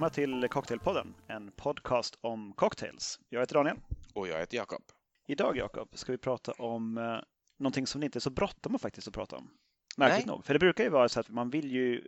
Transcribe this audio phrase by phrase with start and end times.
[0.00, 3.20] välkomna till Cocktailpodden, en podcast om cocktails.
[3.28, 3.76] Jag heter Daniel.
[4.14, 4.82] Och jag heter Jakob.
[5.26, 7.18] Idag Jakob ska vi prata om eh,
[7.58, 9.50] någonting som det inte är så bråttom att faktiskt att prata om.
[9.96, 12.06] Märkligt nog, för det brukar ju vara så att man vill ju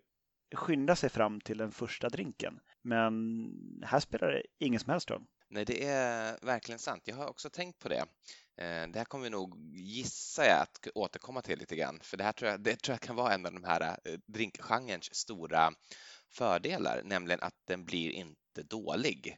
[0.54, 2.60] skynda sig fram till den första drinken.
[2.82, 5.24] Men här spelar det ingen som helst roll.
[5.50, 7.02] Nej, det är verkligen sant.
[7.04, 8.04] Jag har också tänkt på det.
[8.56, 12.24] Eh, det här kommer vi nog, gissa jag, att återkomma till lite grann, för det
[12.24, 15.72] här tror jag, det tror jag kan vara en av de här eh, drinkgenrens stora
[16.32, 19.36] fördelar, nämligen att den blir inte dålig.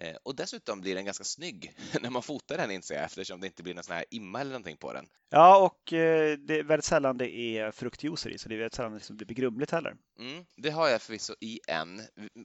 [0.00, 3.46] Eh, och dessutom blir den ganska snygg när man fotar den inser jag eftersom det
[3.46, 5.06] inte blir någon sån här imma eller någonting på den.
[5.30, 8.74] Ja, och eh, det är väldigt sällan det är fruktjuicer i så det är väldigt
[8.74, 9.96] sällan liksom det blir grumligt heller.
[10.18, 12.02] Mm, det har jag förvisso i en.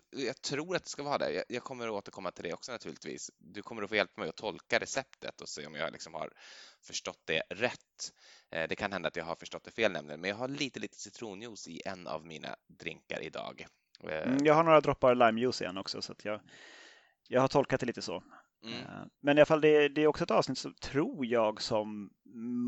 [0.10, 1.44] Jag tror att det ska vara det.
[1.50, 3.32] Jag kommer att återkomma till det också naturligtvis.
[3.38, 6.32] Du kommer att få hjälpa mig att tolka receptet och se om jag liksom har
[6.82, 8.12] förstått det rätt.
[8.52, 10.80] Eh, det kan hända att jag har förstått det fel nämligen, men jag har lite,
[10.80, 13.68] lite citronjuice i en av mina drinkar idag.
[14.04, 16.40] Mm, jag har några droppar limejuice igen också så jag
[17.28, 18.24] jag har tolkat det lite så.
[18.64, 18.80] Mm.
[18.80, 22.10] Eh, men i alla fall, det, det, är också ett avsnitt som tror jag som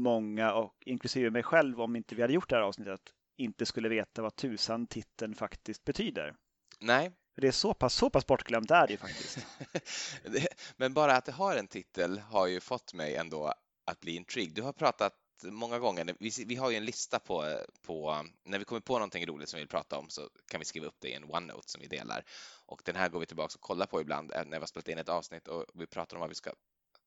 [0.04, 3.02] många, och inklusive mig själv, om inte vi hade gjort det här avsnittet,
[3.38, 6.36] inte skulle veta vad tusan titeln faktiskt betyder.
[6.80, 7.12] Nej.
[7.36, 9.48] det är så pass, så pass bortglömt är det ju faktiskt.
[10.78, 13.54] men bara att det har en titel har ju fått mig ändå
[13.86, 14.56] att bli intrigued.
[14.56, 18.66] Du har pratat många gånger, vi, vi har ju en lista på, på, när vi
[18.66, 21.10] kommer på någonting roligt som vi vill prata om så kan vi skriva upp det
[21.10, 22.26] i en OneNote som vi delar.
[22.66, 24.98] Och den här går vi tillbaka och kollar på ibland när vi har spelat in
[24.98, 26.52] ett avsnitt och vi pratar om vad vi ska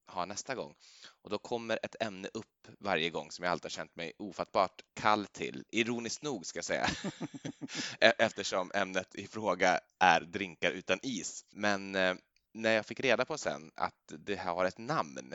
[0.07, 0.75] ha nästa gång.
[1.23, 4.83] Och då kommer ett ämne upp varje gång som jag alltid har känt mig ofattbart
[4.95, 6.87] kall till, ironiskt nog ska jag säga,
[8.01, 11.45] e-, eftersom ämnet i fråga är drinkar utan is.
[11.51, 12.15] Men eh,
[12.53, 15.35] när jag fick reda på sen att det här har ett namn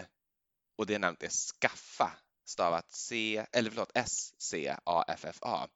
[0.77, 2.11] och det namnet är Skaffa
[2.45, 5.67] stavat C, eller förlåt S-C-A-F-F-A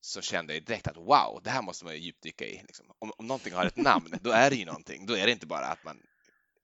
[0.00, 2.62] så kände jag direkt att wow, det här måste man ju djupdyka i.
[2.62, 2.86] Liksom.
[2.98, 5.06] Om, om någonting har ett namn, då är det ju någonting.
[5.06, 6.02] Då är det inte bara att man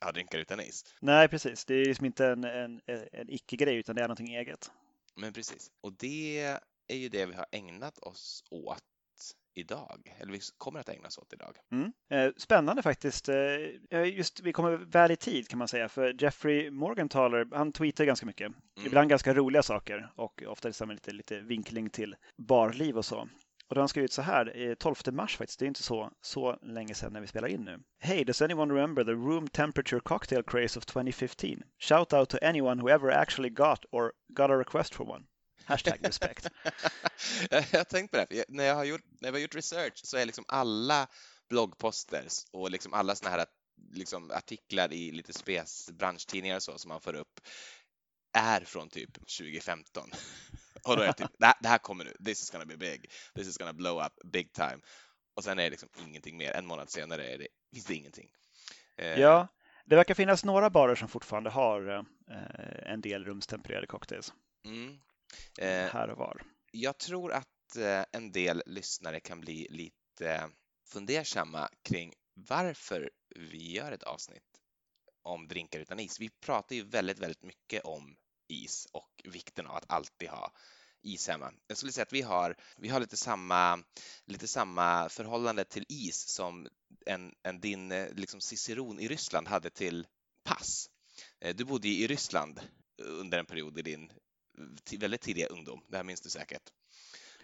[0.01, 0.85] har drinkar utan is.
[1.01, 1.65] Nej, precis.
[1.65, 2.81] Det är liksom inte en, en,
[3.13, 4.71] en icke-grej, utan det är någonting eget.
[5.15, 5.71] Men precis.
[5.81, 6.59] Och det
[6.89, 8.85] är ju det vi har ägnat oss åt
[9.55, 11.57] idag, eller vi kommer att ägna oss åt idag.
[11.73, 11.93] Mm.
[12.11, 13.29] Eh, spännande faktiskt.
[13.29, 18.05] Eh, just, vi kommer väl i tid kan man säga, för Jeffrey Morgenthaler, han tweetar
[18.05, 18.47] ganska mycket.
[18.47, 18.87] Mm.
[18.87, 23.29] Ibland ganska roliga saker och ofta med lite, lite vinkling till barliv och så.
[23.73, 26.59] Och då har han skrivit så här, 12 mars faktiskt, det är inte så, så
[26.63, 27.81] länge sedan när vi spelar in nu.
[28.01, 31.63] Hey, does anyone remember the room temperature cocktail craze of 2015?
[31.79, 35.25] Shout out to anyone who ever actually got or got a request for one.
[35.65, 36.47] Hashtag respekt.
[37.51, 40.01] jag har tänkt på det, för när jag har gjort, när jag har gjort research
[40.05, 41.07] så är liksom alla
[41.49, 43.47] bloggposters och liksom alla såna här
[43.93, 47.41] liksom artiklar i lite spes branschtidningar och så som man får upp
[48.33, 50.11] är från typ 2015.
[50.85, 52.77] Och då är jag typ, det här, det här kommer nu, this is gonna be
[52.77, 54.79] big, this is gonna blow up big time.
[55.35, 56.53] Och sen är det liksom ingenting mer.
[56.53, 58.31] En månad senare är det, finns det ingenting.
[58.97, 59.49] Eh, ja,
[59.85, 61.89] det verkar finnas några barer som fortfarande har
[62.31, 64.33] eh, en del rumstempererade cocktails.
[64.65, 64.99] Mm.
[65.59, 66.43] Eh, här och var.
[66.71, 70.51] Jag tror att eh, en del lyssnare kan bli lite
[70.87, 74.43] fundersamma kring varför vi gör ett avsnitt
[75.23, 76.21] om drinkar utan is.
[76.21, 78.17] Vi pratar ju väldigt, väldigt mycket om
[78.49, 80.53] is och vikten av att alltid ha
[81.03, 81.53] is hemma.
[81.67, 83.85] Jag skulle säga att vi har, vi har lite, samma,
[84.25, 86.69] lite samma förhållande till is som
[87.07, 90.07] en, en din eh, liksom ciceron i Ryssland hade till
[90.45, 90.89] pass.
[91.55, 92.61] Du bodde i Ryssland
[92.99, 94.13] under en period i din
[94.99, 96.73] väldigt tidiga ungdom, det här minns du säkert.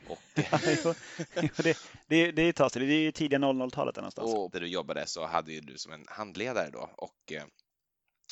[0.07, 0.19] Och...
[0.35, 4.35] det, det, det är ett det är ju tidiga 00-talet någonstans.
[4.35, 7.45] Och där du jobbade så hade ju du som en handledare då och eh,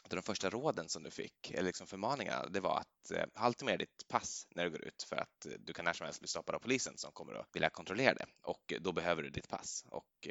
[0.09, 3.67] de första råden som du fick, eller liksom förmaningarna, det var att eh, ha alltid
[3.67, 6.21] med ditt pass när du går ut för att eh, du kan när som helst
[6.21, 9.49] bli stoppad av polisen som kommer att vilja kontrollera det och då behöver du ditt
[9.49, 9.85] pass.
[9.89, 10.29] Och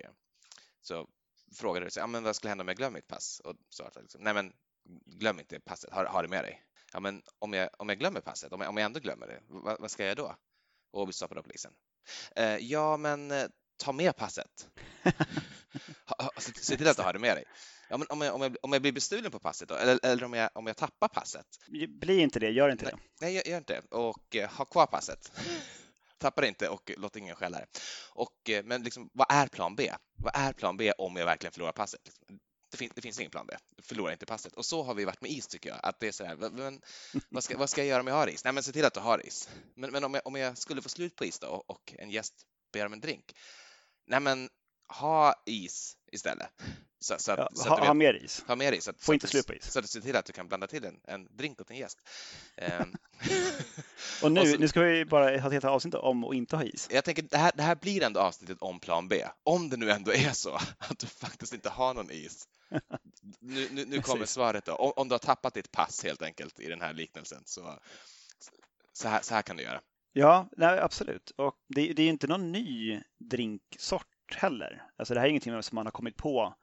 [0.81, 1.08] så
[1.56, 3.40] frågade du sig, ja, men vad skulle hända om jag glömmer mitt pass?
[3.40, 4.54] Och så att liksom, nej men
[5.06, 6.66] glöm inte passet, ha, ha det med dig
[6.96, 9.40] ja, men om jag, om jag glömmer passet, om jag, om jag ändå glömmer det,
[9.48, 10.36] vad, vad ska jag göra då?
[11.00, 11.72] Och bli stoppad av polisen.
[12.36, 13.46] Eh, ja, men eh,
[13.78, 14.70] ta med passet.
[16.06, 17.44] ha, se, se till att du har det med dig.
[17.90, 20.24] Ja, men om, jag, om, jag, om jag blir bestulen på passet då, eller, eller
[20.24, 21.46] om, jag, om jag tappar passet?
[21.90, 23.26] Bli inte det, gör inte nej, det.
[23.26, 23.96] Nej, gör, gör inte det.
[23.96, 25.32] Och eh, ha kvar passet.
[26.18, 27.68] Tappa det inte och låt ingen skälla det.
[28.12, 29.92] Och, eh, men liksom, vad är plan B?
[30.18, 32.02] Vad är plan B om jag verkligen förlorar passet?
[32.75, 33.56] Det, fin det finns ingen plan B.
[33.81, 34.54] Förlora inte passet.
[34.54, 35.80] Och så har vi varit med is tycker jag.
[35.83, 36.81] Att det är så här, men,
[37.30, 38.44] vad, ska, vad ska jag göra om jag har is?
[38.44, 39.50] Nej, men se till att du har is.
[39.75, 42.33] Men, men om, jag, om jag skulle få slut på is då och en gäst
[42.74, 43.36] ber om en drink.
[44.07, 44.50] Nej, men
[44.88, 46.50] ha is istället.
[47.06, 48.44] Så, så, ja, så ha, att ha vet, mer is.
[48.48, 48.84] ha mer is.
[48.84, 49.72] Så att, Få så inte att slut på is.
[49.72, 51.78] Så att du ser till att du kan blanda till en, en drink åt en
[51.78, 52.00] gäst.
[52.57, 52.94] Ehm,
[54.24, 56.56] Och nu, och så- nu ska vi bara ha ett helt avsnitt om att inte
[56.56, 56.88] ha is.
[56.92, 59.25] Jag tänker, det här, det här blir ändå avsnittet om plan B.
[59.44, 62.48] Om det nu ändå är så att du faktiskt inte har någon is.
[63.40, 64.75] Nu, nu, nu kommer svaret då.
[64.75, 67.80] Om, om du har tappat ditt pass helt enkelt i den här liknelsen så,
[68.94, 69.81] så, här, så här kan du göra.
[70.13, 71.31] Ja, nej, absolut.
[71.36, 74.84] Och det, det är inte någon ny drinksort heller.
[74.98, 76.56] Alltså det här är ingenting som man har kommit på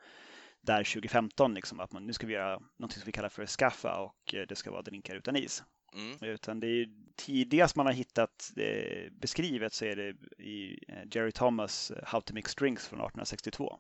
[0.63, 4.01] där 2015, liksom, att man, nu ska vi göra något som vi kallar för skaffa
[4.01, 5.63] och eh, det ska vara drinkar utan is.
[5.95, 6.19] Mm.
[6.21, 6.87] Utan det är
[7.17, 12.21] tidigast man har hittat eh, beskrivet så är det i eh, Jerry Thomas eh, How
[12.21, 13.79] to Mix Drinks från 1862.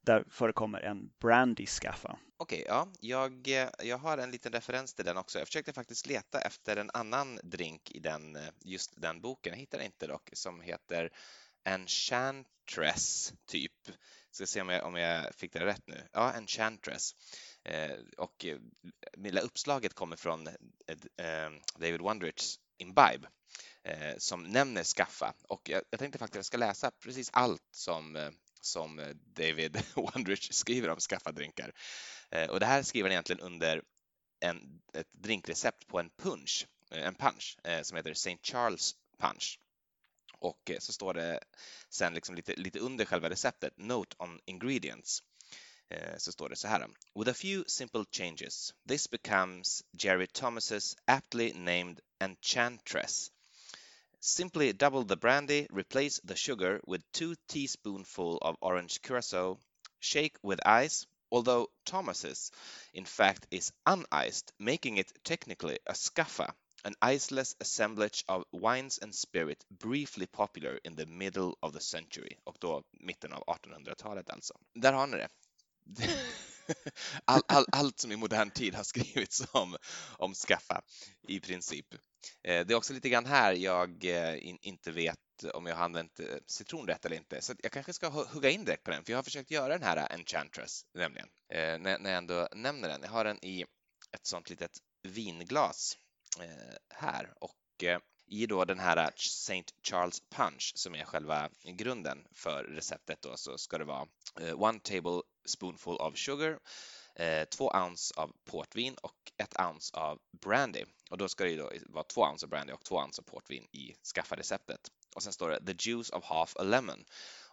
[0.00, 2.18] Där förekommer en brandy skaffa.
[2.36, 3.48] Okej, ja, jag,
[3.82, 5.38] jag har en liten referens till den också.
[5.38, 9.52] Jag försökte faktiskt leta efter en annan drink i den, just den boken.
[9.52, 11.10] Jag hittade inte dock, som heter
[11.64, 13.72] Enchantress, typ.
[13.84, 13.96] Typ,
[14.30, 16.08] ska se om jag, om jag fick det rätt nu.
[16.12, 17.14] Ja, Enchantress.
[17.64, 18.58] Eh, och eh,
[19.16, 20.56] lilla uppslaget kommer från eh,
[21.26, 23.28] eh David Wondrichs Imbibe
[23.84, 25.34] eh, som nämner skaffa.
[25.48, 29.82] Och jag, jag tänkte faktiskt att jag ska läsa precis allt som, eh, som David
[29.94, 31.72] Wondrich skriver om skaffadrinkar.
[32.30, 33.82] Eh, Och det här skriver han egentligen under
[34.40, 38.38] en, ett drinkrecept på en punch, en punch eh, som heter St.
[38.42, 39.58] Charles punch.
[40.44, 41.40] Och så står det
[41.88, 45.22] sen liksom lite, lite under själva receptet, Note on ingredients.
[45.88, 46.88] Eh, Så står det så här.
[47.14, 53.30] With a few simple changes, this becomes Jerry Thomas's aptly named Enchantress.
[54.20, 59.58] Simply double the brandy, replace the sugar with two teaspoonful of orange curacao,
[60.00, 62.50] shake with ice, although Thomas's
[62.92, 69.14] in fact is uniced, making it technically a scuffa, an iceless assemblage of wines and
[69.14, 74.54] spirit briefly popular in the middle of the century, och då mitten av 1800-talet alltså.
[74.74, 75.28] Där har ni det.
[77.24, 79.76] All, all, allt som i modern tid har skrivits om,
[80.18, 80.82] om skaffa
[81.28, 81.94] i princip.
[82.42, 85.18] Eh, Det är också lite grann här jag eh, in, inte vet
[85.54, 88.64] om jag har använt eh, citron rätt eller inte, så jag kanske ska hugga in
[88.64, 91.98] direkt på den, för jag har försökt göra den här eh, Enchantress nämligen, eh, när,
[91.98, 93.00] när jag ändå nämner den.
[93.02, 93.62] Jag har den i
[94.12, 95.98] ett sånt litet vinglas
[96.40, 99.64] Eh, här och eh, i då den här eh, St.
[99.82, 104.06] Charles Punch som är själva grunden för receptet då så ska det vara
[104.40, 106.58] eh, one tablespoonful of sugar,
[107.14, 110.84] eh, två ounce av portvin och ett ounce av brandy.
[111.10, 113.24] Och då ska det ju då vara två ounce av brandy och två ounce av
[113.24, 114.90] portvin i skaffareceptet.
[115.14, 117.04] Och sen står det the juice of half a lemon.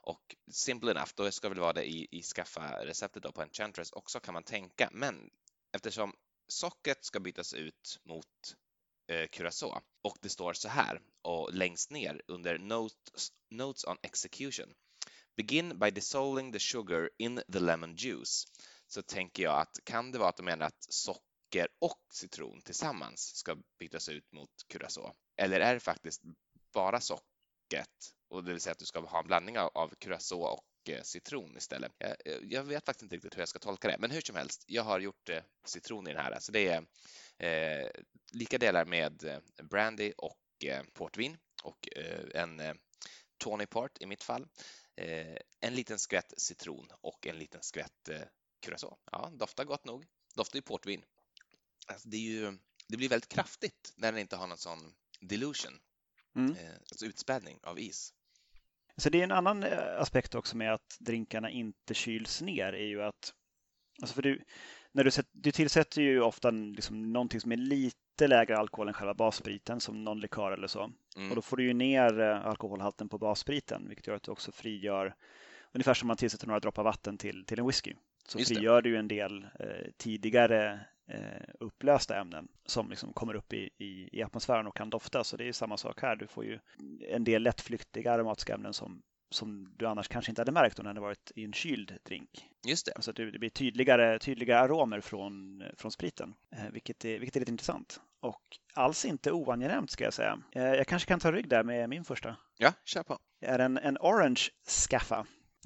[0.04, 3.92] Och simple enough, då ska det väl vara det i, i skaffareceptet då på Enchantress
[3.92, 4.89] också kan man tänka.
[4.92, 5.30] Men
[5.72, 6.13] eftersom
[6.48, 8.56] sockret ska bytas ut mot
[9.07, 14.74] Eh, curacao och det står så här och längst ner under notes, notes on execution.
[15.38, 18.45] Begin by dissolving the sugar in the lemon juice.
[18.88, 23.36] Så tänker jag att kan det vara att de menar att socker och citron tillsammans
[23.36, 25.13] ska bytas ut mot curacao?
[25.38, 26.21] Eller är det faktiskt
[26.74, 30.42] bara sockret och det vill säga att du ska ha en blandning av, av curacao
[30.42, 30.65] och
[31.04, 31.92] citron istället.
[31.98, 34.63] Jag, jag vet faktiskt inte riktigt hur jag ska tolka det, men hur som helst,
[34.68, 36.86] jag har gjort eh, citron i den här, så det är
[37.38, 37.89] eh,
[38.33, 42.74] lika delar med eh, brandy och eh, portvin och eh, en eh,
[43.38, 44.48] Tony Port i mitt fall.
[44.96, 48.22] Eh, en liten skvätt citron och en liten skvätt eh,
[48.62, 48.98] curacao.
[49.12, 50.06] Ja, doftar gott nog.
[50.36, 51.03] Doftar ju portvin.
[51.88, 55.79] Alltså det, ju, det blir väldigt kraftigt när den inte har någon sån dilution,
[56.36, 56.56] Mm.
[56.56, 58.13] eh, alltså utspädning av is.
[58.98, 62.86] Så det är en annan eh, aspekt också med att drinkarna inte kyls ner är
[62.86, 63.33] ju att
[64.01, 64.43] alltså för du,
[64.91, 69.13] när du, du tillsätter ju ofta liksom någonting som är lite lägre alkohol än själva
[69.13, 70.91] basspriten som någon likör eller så.
[71.15, 71.29] Mm.
[71.29, 74.51] Och då får du ju ner eh, alkoholhalten på basspriten vilket gör att du också
[74.51, 75.15] frigör
[75.71, 77.93] ungefär som man tillsätter några droppar vatten till, till en whisky.
[78.27, 78.55] Så Just det.
[78.55, 80.79] frigör du ju en del eh, tidigare
[81.60, 85.24] upplösta ämnen som liksom kommer upp i, i, i atmosfären och kan dofta.
[85.24, 86.15] Så det är ju samma sak här.
[86.15, 86.60] Du får ju
[87.10, 90.89] en del lättflyktiga aromatiska ämnen som, som du annars kanske inte hade märkt om det
[90.89, 92.50] hade varit i en kyld drink.
[92.68, 92.91] Just det.
[92.96, 97.39] Alltså det, det blir tydligare, tydligare aromer från, från spriten, eh, vilket, är, vilket är
[97.39, 98.01] lite intressant.
[98.20, 100.39] Och alls inte oangenämt ska jag säga.
[100.51, 102.36] Eh, jag kanske kan ta rygg där med min första.
[102.58, 103.20] Ja, kör på.
[103.39, 105.25] Det är en, en Orange Scaffa.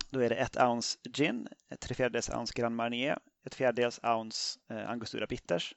[0.10, 4.60] Då är det ett ounce gin, ett tre fjärdedels ounce Grand Marnier, ett fjärdedels ounce
[4.70, 5.76] eh, Angostura Bitters,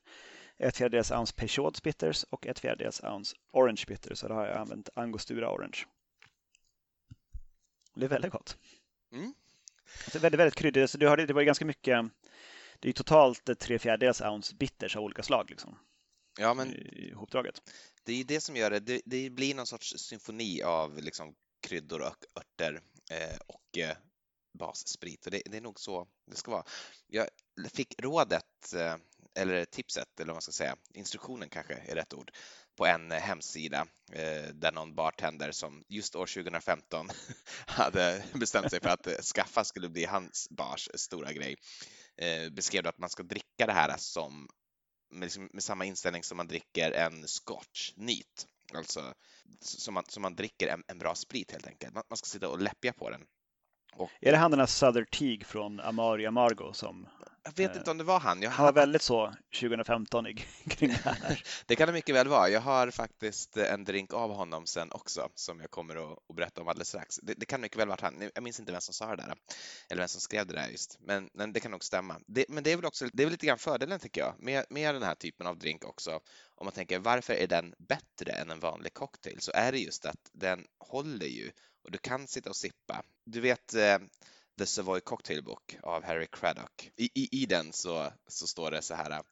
[0.59, 4.19] ett fjärdedels ounce Peychauds Bitters och ett fjärdedels ounce Orange Bitters.
[4.19, 5.79] Så då har jag använt Angostura Orange.
[7.95, 8.59] Det är väldigt gott.
[9.13, 9.35] Mm.
[10.05, 10.91] Alltså väldigt, väldigt kryddigt.
[10.91, 12.07] Så du har, det var ganska mycket,
[12.79, 15.79] det är totalt tre fjärdedels ounce bitters av olika slag liksom,
[16.39, 17.63] Ja, men ihopdraget.
[18.05, 18.81] det är ju det som gör det.
[18.81, 23.97] Det, det blir någon sorts symfoni av liksom kryddor och örter eh, och eh,
[24.59, 26.65] bassprit och det, det är nog så det ska vara.
[27.07, 27.29] Jag
[27.73, 28.97] fick rådet, eh,
[29.35, 32.31] eller tipset, eller vad man ska säga, instruktionen kanske är rätt ord,
[32.77, 37.09] på en eh, hemsida eh, där någon bartender som just år 2015
[37.67, 41.57] hade bestämt sig för att skaffa skulle bli hans bars stora grej
[42.51, 44.49] beskrev att man ska dricka det här som
[45.11, 49.15] med, liksom, med samma inställning som man dricker en scotch neat, alltså
[49.61, 51.95] som man, som man dricker en, en bra sprit helt enkelt.
[51.95, 53.27] Man, man ska sitta och läppja på den.
[53.99, 57.07] Och, är det han den här Souther Teague från Amari Amargo som
[57.57, 58.43] jag vet inte om det var han.
[58.43, 60.27] Jag han var väldigt så 2015
[60.69, 61.43] kring det här.
[61.67, 62.49] det kan det mycket väl vara.
[62.49, 66.69] Jag har faktiskt en drink av honom sen också som jag kommer att, berätta om
[66.69, 67.21] alldeles strax.
[67.23, 68.31] Det, det kan mycket väl vara han.
[68.35, 69.35] Jag minns inte vem som sa det där
[69.91, 72.21] eller vem som skrev det där just, men, men det kan nog stämma.
[72.27, 74.65] Det, men det är väl också, det är väl lite grann fördelen tycker jag med,
[74.71, 76.21] med den här typen av drink också.
[76.55, 80.07] Om man tänker varför är den bättre än en vanlig cocktail så är det just
[80.07, 81.51] att den håller ju
[81.85, 83.03] och du kan sitta och sippa.
[83.25, 83.99] Du vet eh,
[84.59, 86.91] The Savoy Cocktail Book av Harry Craddock.
[86.97, 89.23] I, i, i den så, så står det så här,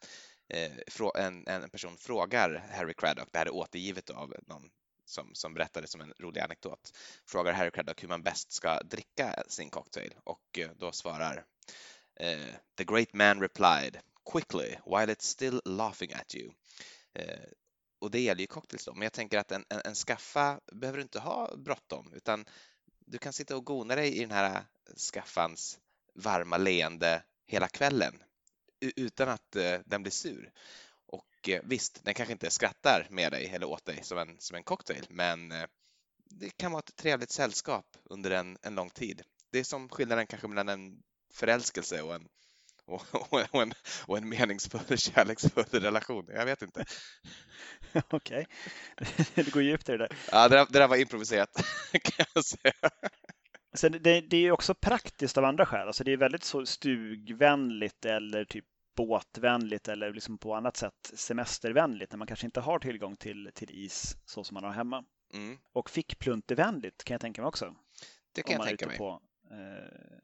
[0.49, 0.73] eh,
[1.15, 4.71] en, en person frågar Harry Craddock, det här är återgivet av någon
[5.05, 6.93] som, som berättade som en rolig anekdot,
[7.27, 11.45] frågar Harry Craddock hur man bäst ska dricka sin cocktail och eh, då svarar
[12.21, 13.99] eh, The great man replied
[14.33, 16.53] quickly while it's still laughing at you.
[17.15, 17.49] Eh,
[17.99, 20.97] och det gäller ju cocktails då, men jag tänker att en, en, en skaffa behöver
[20.97, 22.45] du inte ha bråttom utan
[23.07, 25.79] du kan sitta och gona dig i den här äh, skaffans
[26.15, 28.23] varma leende hela kvällen
[28.81, 30.53] utan att äh, den blir sur.
[31.07, 34.57] Och äh, visst, den kanske inte skrattar med dig eller åt dig som en, som
[34.57, 35.53] en cocktail, men
[36.25, 39.23] det kan vara ett trevligt sällskap under en, en lång tid.
[39.51, 42.29] Det är som skillnaden kanske mellan en förälskelse och en,
[42.87, 43.73] och, och, en,
[44.07, 46.27] och en meningsfull, kärleksfull relation.
[46.29, 46.85] Jag vet inte.
[48.11, 48.47] Okej,
[48.97, 49.25] okay.
[49.45, 50.17] det går djupt i det där.
[50.33, 51.51] Ja, det där, det där var improviserat
[51.93, 52.91] kan jag säga.
[53.75, 55.87] Sen det, det är också praktiskt av andra skäl.
[55.87, 58.65] Alltså det är väldigt så stugvänligt eller typ
[58.97, 63.71] båtvänligt eller liksom på annat sätt semestervänligt när man kanske inte har tillgång till, till
[63.71, 65.05] is så som man har hemma.
[65.33, 65.59] Mm.
[65.73, 67.75] Och fickpluntevänligt kan jag tänka mig också.
[68.33, 68.99] Det kan jag tänka mig.
[68.99, 70.17] På, eh,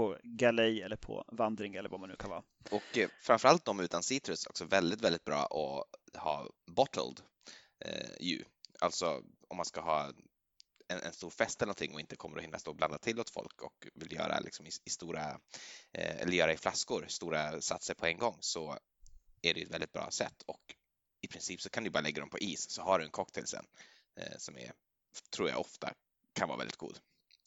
[0.00, 2.42] på galej eller på vandring eller vad man nu kan vara.
[2.70, 7.20] Och eh, framförallt de utan citrus också väldigt, väldigt bra att ha bottled
[7.84, 8.44] eh, ju.
[8.78, 10.06] Alltså om man ska ha
[10.88, 13.20] en, en, stor fest eller någonting och inte kommer att hinna stå och blanda till
[13.20, 15.30] åt folk och vill göra liksom i, i stora,
[15.92, 18.78] eh, eller göra i flaskor, stora satser på en gång så
[19.42, 20.62] är det ett väldigt bra sätt och
[21.20, 23.46] i princip så kan du bara lägga dem på is så har du en cocktail
[23.46, 23.64] sen
[24.20, 24.72] eh, som är,
[25.30, 25.92] tror jag ofta
[26.32, 26.98] kan vara väldigt god.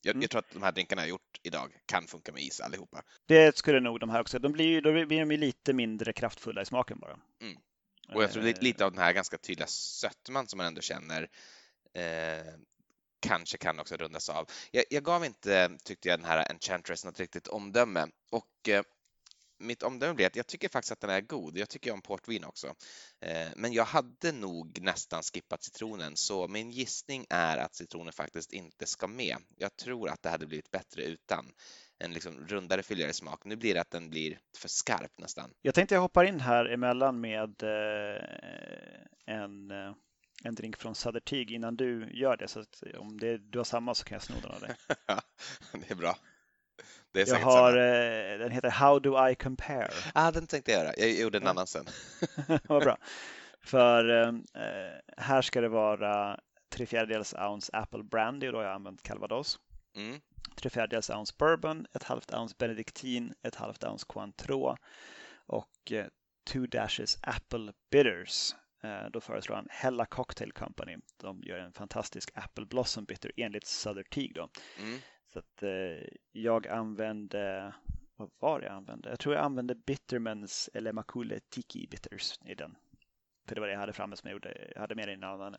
[0.05, 0.22] Jag, mm.
[0.22, 3.03] jag, tror att de här drinkarna jag gjort idag kan funka med is allihopa.
[3.25, 4.39] Det skulle nog de här också.
[4.39, 7.19] De blir, då blir de lite mindre kraftfulla i smaken bara.
[7.41, 7.57] Mm.
[8.13, 8.53] Och jag tror eh.
[8.62, 11.29] lite av den här ganska tydliga sötman som man ändå känner
[11.93, 12.53] eh,
[13.19, 14.50] kanske kan också rundas av.
[14.72, 18.83] Jag, jag, gav inte, tyckte jag, den här Enchantress något riktigt omdöme och eh,
[19.63, 21.58] mitt omdöme blir att jag tycker faktiskt att den är god.
[21.58, 22.67] Jag tycker om portvin också.
[23.22, 28.53] Eh, men jag hade nog nästan skippat citronen så min gissning är att citronen faktiskt
[28.53, 29.38] inte ska med.
[29.58, 31.46] Jag tror att det hade blivit bättre utan
[32.00, 33.46] en liksom rundare, fylligare smak.
[33.46, 35.53] Nu blir det att den blir för skarp nästan.
[35.62, 38.24] Jag tänkte jag hoppar in här emellan med eh,
[39.25, 39.93] en eh,
[40.43, 42.48] en drink från Södertig innan du gör det.
[42.48, 42.63] Så
[42.98, 44.75] om det, du har samma så kan jag sno den av dig.
[45.88, 46.17] det är bra.
[47.13, 47.77] Jag har.
[47.77, 49.89] Eh, den heter How do I compare?
[50.13, 50.93] ah, den tänkte jag göra.
[50.98, 51.50] Jag gjorde en ja.
[51.50, 51.86] annan sen.
[52.67, 52.98] Vad bra.
[53.62, 54.34] För eh,
[55.17, 56.39] här ska det vara
[56.70, 59.60] tre fjärdedels ounce Apple Brandy och då har jag använt Calvados.
[59.96, 60.20] Mm.
[60.55, 64.75] Tre fjärdedels ounce Bourbon, ett halvt ounce Benedictin, ett halvt ounce Cointreau
[65.46, 66.05] och eh,
[66.46, 68.53] two dashes Apple Bitters.
[68.84, 70.98] Eh, då föreslår han Hella Cocktail Company.
[71.17, 74.34] De gör en fantastisk Apple Blossom Bitter enligt Souther Teague.
[74.36, 74.50] Då.
[74.79, 75.00] Mm.
[75.34, 77.74] Så att, eh, jag använde,
[78.16, 79.10] vad var det jag använde?
[79.10, 82.75] Jag tror jag använde Bittermans eller Makule Tiki Bitters i den.
[83.48, 84.72] För det var det jag hade framme som jag gjorde.
[84.75, 85.56] Jag hade med en annan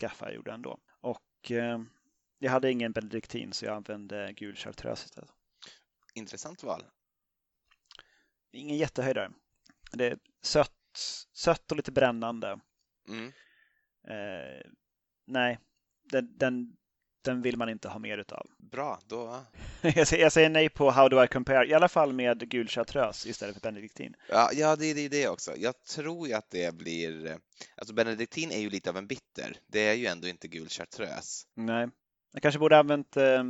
[0.00, 0.78] skaffa jag gjorde ändå.
[1.00, 1.82] Och eh,
[2.38, 5.30] jag hade ingen benediktin så jag använde gul chartreuse istället.
[6.14, 6.82] Intressant val.
[8.52, 9.32] Ingen jättehöjdare.
[9.92, 10.72] Det är sött
[11.32, 12.60] sött och lite brännande.
[13.08, 13.32] Mm.
[14.08, 14.70] Eh,
[15.24, 15.58] nej,
[16.02, 16.76] den, den,
[17.24, 18.46] den, vill man inte ha mer utav.
[18.58, 19.44] Bra, då...
[19.82, 22.68] jag, säger, jag, säger, nej på How do I compare, i alla fall med gul
[22.68, 24.14] chartreuse istället för benediktin.
[24.28, 25.56] Ja, ja det, är det också.
[25.56, 27.38] Jag tror ju att det blir...
[27.76, 29.56] Alltså benediktin är ju lite av en bitter.
[29.66, 31.46] Det är ju ändå inte gul chartreuse.
[31.54, 31.88] Nej,
[32.32, 33.44] jag kanske borde använt eh,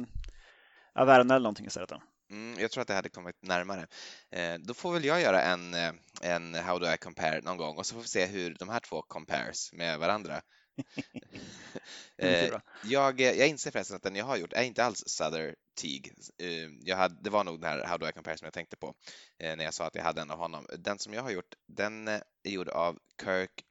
[0.95, 2.03] Averna eller någonting istället då.
[2.31, 3.87] Mm, jag tror att det hade kommit närmare.
[4.31, 7.77] Eh, då får väl jag göra en, eh, en How do I compare någon gång
[7.77, 10.41] och så får vi se hur de här två compares med varandra.
[12.17, 16.13] eh, jag, jag inser förresten att den jag har gjort är inte alls Souther Teague.
[16.39, 18.77] Eh, jag hade, det var nog den här How Do I Compare som jag tänkte
[18.77, 18.95] på
[19.39, 20.67] eh, när jag sa att jag hade en av honom.
[20.79, 23.65] Den som jag har gjort, den är gjord av Kirk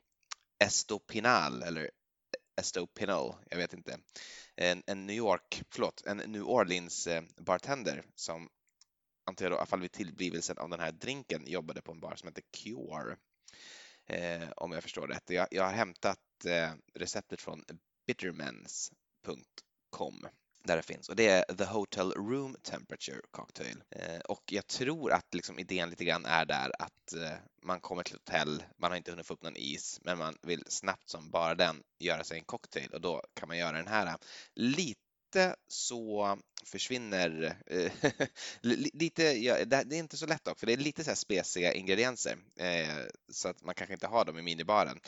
[0.60, 1.92] Estopinal eller
[2.62, 4.00] Estopinal, jag vet inte.
[4.56, 7.08] En, en New York, förlåt, en New Orleans
[7.38, 8.50] bartender som
[9.26, 12.00] antar jag då, i alla fall vid tillblivelsen av den här drinken, jobbade på en
[12.00, 13.18] bar som heter Cure.
[14.08, 15.30] Eh, om jag förstår rätt.
[15.30, 17.64] Jag, jag har hämtat eh, receptet från
[18.08, 20.28] bittermens.com
[20.64, 23.84] där det finns och det är The Hotel Room Temperature Cocktail.
[23.90, 28.04] Eh, och jag tror att liksom idén lite grann är där att eh, man kommer
[28.04, 31.10] till ett hotell, man har inte hunnit få upp någon is, men man vill snabbt
[31.10, 34.16] som bara den göra sig en cocktail och då kan man göra den här eh,
[34.54, 35.03] lite
[35.34, 37.92] lite så försvinner eh,
[38.94, 41.74] lite, ja, det är inte så lätt dock, för det är lite så här spesiga
[41.74, 45.00] ingredienser eh, så att man kanske inte har dem i minibaren,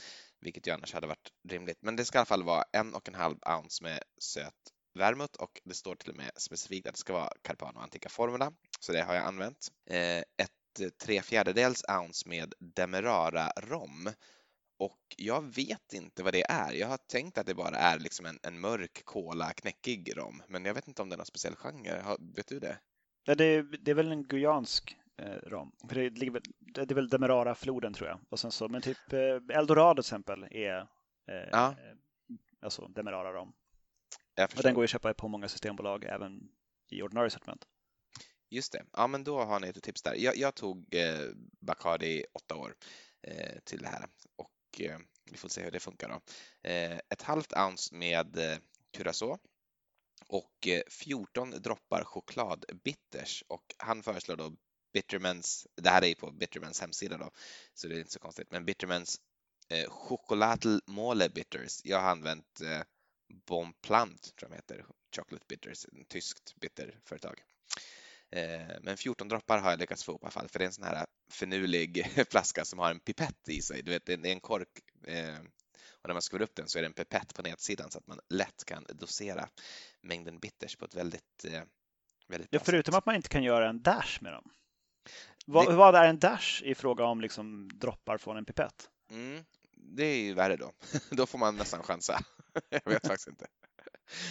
[0.41, 1.77] vilket ju annars hade varit rimligt.
[1.81, 4.53] Men det ska i alla fall vara en och en halv ounce med söt
[4.93, 8.51] vermouth och det står till och med specifikt att det ska vara Carpano Antica Formula,
[8.79, 9.67] så det har jag använt.
[9.89, 14.09] Eh, ett tre fjärdedels ounce med Demerara rom
[14.77, 16.73] och jag vet inte vad det är.
[16.73, 20.65] Jag har tänkt att det bara är liksom en, en mörk kola knäckig rom, men
[20.65, 22.01] jag vet inte om det är någon speciell genre.
[22.03, 22.79] Har, vet du det?
[23.23, 25.71] Ja, det, det är väl en guyansk eh, rom.
[25.89, 28.19] För det, ligger, det är väl Demerara-floden tror jag.
[28.29, 30.77] Och sen så, men typ eh, Eldorado till exempel är
[31.31, 31.75] eh, ja.
[32.61, 33.53] alltså Demerara-rom.
[34.57, 36.49] Och den går ju att köpa på många systembolag även
[36.89, 37.65] i ordinarie sortiment.
[38.49, 38.85] Just det.
[38.93, 40.15] Ja, men då har ni ett tips där.
[40.15, 41.19] Jag, jag tog eh,
[41.61, 42.75] Bacardi åtta år
[43.21, 44.05] eh, till det här
[44.35, 44.51] och
[44.81, 44.97] Eh,
[45.31, 46.21] vi får se hur det funkar då.
[46.69, 48.57] Eh, ett halvt ounce med eh,
[48.93, 49.37] Curacao
[50.27, 54.55] och 14 droppar chokladbitters och han föreslår då
[54.93, 57.31] Bittermans, det här är ju på Bittermans hemsida då,
[57.73, 59.21] så det är inte så konstigt, men Bittermans
[59.69, 61.81] eh, Chocolatl Mole Bitters.
[61.83, 62.81] Jag har använt eh,
[63.47, 67.43] Bonplant, tror jag de heter, Chocolate Bitters, ett tyskt bitterföretag.
[68.31, 70.67] Eh, men 14 droppar har jag lyckats få upp i alla fall, för det är
[70.67, 73.81] en sån här finurlig flaska som har en pipett i sig.
[73.81, 74.69] Du vet, det är en kork
[75.07, 75.39] eh,
[76.05, 78.07] och när man skruvar upp den så är det en pipett på nedsidan så att
[78.07, 79.49] man lätt kan dosera
[80.01, 81.61] mängden bitters på ett väldigt, eh,
[82.27, 82.97] väldigt ja, Förutom sätt.
[82.97, 84.51] att man inte kan göra en dash med dem.
[85.45, 85.75] Vad, det...
[85.75, 88.89] vad är en dash i fråga om liksom droppar från en pipett?
[89.09, 90.71] Mm, det är ju värre då.
[91.09, 92.19] då får man nästan chansa.
[92.69, 93.47] jag vet faktiskt inte.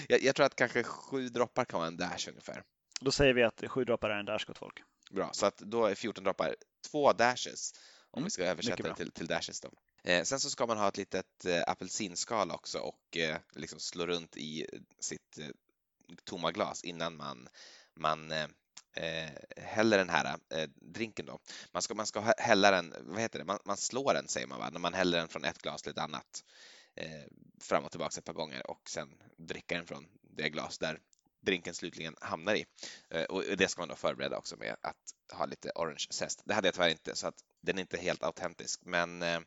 [0.08, 2.62] Jag, jag, tror att kanske sju droppar kan vara en dash ungefär.
[3.04, 4.82] Då säger vi att sju droppar är en dash, gott folk.
[5.10, 6.56] Bra, så att då är 14 droppar
[6.90, 7.72] två dashes
[8.10, 9.60] om mm, vi ska översätta det till, till dashes.
[9.60, 9.70] Då.
[10.04, 14.06] Eh, sen så ska man ha ett litet eh, apelsinskal också och eh, liksom slå
[14.06, 14.66] runt i
[15.00, 15.46] sitt eh,
[16.24, 17.48] tomma glas innan man,
[17.94, 18.46] man eh,
[18.96, 21.38] eh, häller den här eh, drinken då.
[21.72, 24.58] Man ska, man ska hälla den, vad heter det, man, man slår den säger man
[24.58, 26.44] va, när man häller den från ett glas till ett annat
[26.94, 27.24] eh,
[27.60, 31.00] fram och tillbaka ett par gånger och sen dricka den från det glas där
[31.44, 32.66] drinken slutligen hamnar i.
[33.10, 34.96] Eh, och det ska man då förbereda också med att
[35.32, 36.42] ha lite orange zest.
[36.44, 39.40] Det hade jag tyvärr inte så att den är inte helt autentisk men eh,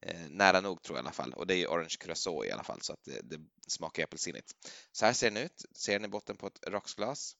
[0.00, 2.64] eh, nära nog tror jag i alla fall och det är orange curacao i alla
[2.64, 4.52] fall så att det, det smakar apelsinigt.
[4.92, 5.64] Så här ser den ut.
[5.74, 7.36] Ser den i botten på ett rocksglas.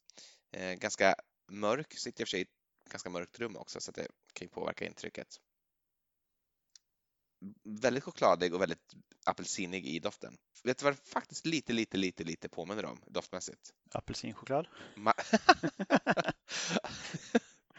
[0.77, 1.15] ganska
[1.53, 4.09] mörk, sitter i och för sig i ett ganska mörkt rum också så att det
[4.33, 5.29] kan ju påverka intrycket
[7.65, 10.37] väldigt chokladig och väldigt apelsinig i doften.
[10.65, 13.71] Vet du vad det faktiskt lite, lite, lite, lite påminner om doftmässigt?
[13.93, 14.69] Apelsinchoklad?
[14.97, 15.15] Ma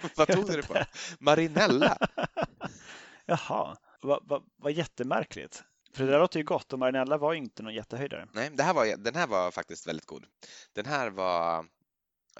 [0.16, 0.86] vad tog du det på?
[1.20, 1.98] Marinella?
[3.26, 5.64] Jaha, vad va, va jättemärkligt.
[5.94, 8.28] För det där låter ju gott och marinella var ju inte någon jättehöjdare.
[8.34, 10.26] Nej, det här var, den här var faktiskt väldigt god.
[10.74, 11.66] Den här var,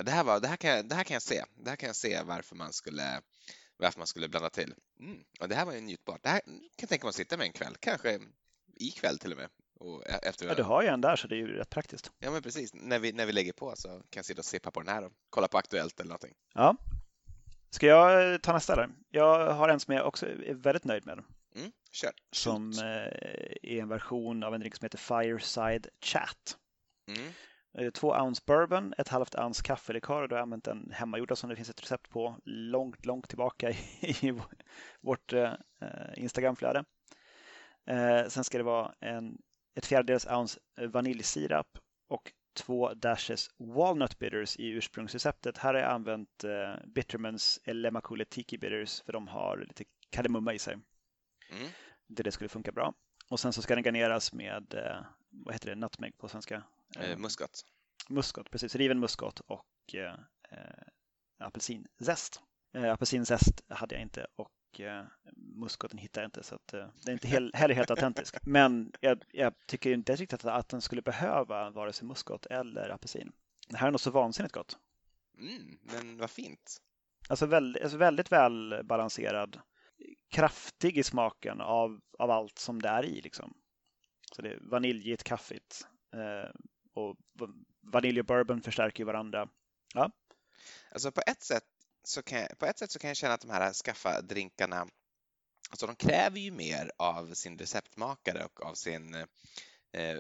[0.04, 1.44] det här, var, det, här kan, det här kan jag se.
[1.56, 3.22] Det här kan jag se varför man skulle
[3.78, 4.74] varför man skulle blanda till.
[5.00, 5.24] Mm.
[5.40, 6.24] Och det här var ju njutbart.
[6.24, 8.20] Det här kan jag tänka mig att sitta med en kväll, kanske
[8.76, 9.50] ikväll till och med.
[9.80, 10.48] Och efter...
[10.48, 12.12] Ja, du har ju en där så det är ju rätt praktiskt.
[12.20, 12.74] Ja, men precis.
[12.74, 15.04] När vi, när vi lägger på så kan jag sitta och sippa på den här
[15.04, 16.34] och kolla på Aktuellt eller någonting.
[16.54, 16.76] Ja.
[17.70, 18.90] Ska jag eh, ta nästa där?
[19.10, 21.24] Jag har en som jag också är väldigt nöjd med.
[21.56, 22.12] Mm, kör.
[22.32, 22.86] Som eh,
[23.64, 26.58] är en version av en drink som heter Fireside Chat.
[27.08, 27.32] Mm.
[27.78, 31.36] Eh, två ounce bourbon, ett halvt ounce kaffelikör och då har jag använt den hemmagjorda
[31.36, 33.70] som det finns ett recept på långt, långt tillbaka
[34.02, 34.40] i,
[35.02, 35.54] vårt eh,
[36.16, 36.84] Instagramflöde.
[37.88, 39.38] Eh, sen ska det vara en,
[39.76, 45.58] ett fjärdedels ounce vaniljsirap och två dashes walnut bitters i ursprungsreceptet.
[45.58, 50.60] Här har jag använt eh, Bittermans Lemakule Tiki Bitters för de har lite kardemumma i
[50.60, 50.74] sig.
[51.52, 51.68] Mm.
[52.08, 52.94] Det, det skulle funka bra.
[53.30, 56.64] Och sen så ska den garneras med, eh, vad heter det, nutmeg på svenska?
[57.00, 57.62] Eh, muskat.
[58.10, 58.76] Muskat, precis.
[58.76, 60.16] Riven muskat och eh,
[61.40, 62.42] apelsinzest.
[62.74, 65.04] Eh, apelsinzest hade jag inte och eh,
[65.36, 68.38] muskoten hittar jag inte så att, uh, det är inte he heller helt autentisk.
[68.46, 73.32] Men jag, jag, tycker inte riktigt att, den skulle behöva vare sig muskot eller apelsin.
[73.68, 74.78] Det här är nog så vansinnigt gott.
[75.38, 76.78] Mm, men vad fint.
[77.30, 79.60] Alltså väldigt, alltså väldigt väl balanserad.
[80.30, 83.22] Kraftig i smaken av, av allt som det är i.
[83.22, 83.54] Liksom.
[84.36, 85.88] Så det är vaniljigt, kaffigt.
[86.14, 86.52] Eh,
[86.96, 87.18] och
[87.82, 89.50] vanilj och bourbon förstärker ju varandra.
[89.94, 90.12] Ja.
[90.92, 91.64] Alltså på ett sätt
[92.04, 94.88] så kan jag, på ett sätt så kan jag känna att de här skaffa-drinkarna,
[95.70, 99.14] alltså de kräver ju mer av sin receptmakare och av sin
[99.92, 100.20] eh,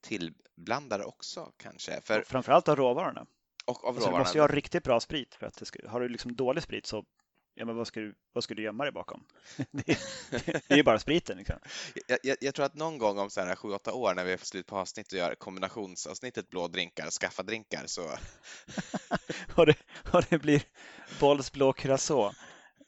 [0.00, 2.00] tillblandare också kanske.
[2.00, 3.26] För, framförallt av råvarorna.
[3.66, 5.34] Och av alltså, Du måste ju ha riktigt bra sprit.
[5.34, 7.04] För att det ska, har du liksom dålig sprit så
[7.56, 9.24] ja, men vad, ska du, vad ska du gömma dig bakom?
[9.70, 9.98] det, är,
[10.42, 11.38] det är ju bara spriten.
[11.38, 11.56] Liksom.
[12.06, 14.36] Jag, jag, jag, tror att någon gång om så här 7-8 år när vi är
[14.36, 18.02] slut på avsnitt och gör kombinationsavsnittet blå drinkar, skaffa drinkar så...
[19.54, 19.76] och, det,
[20.12, 20.62] och det blir
[21.20, 22.32] Bolls blå curacao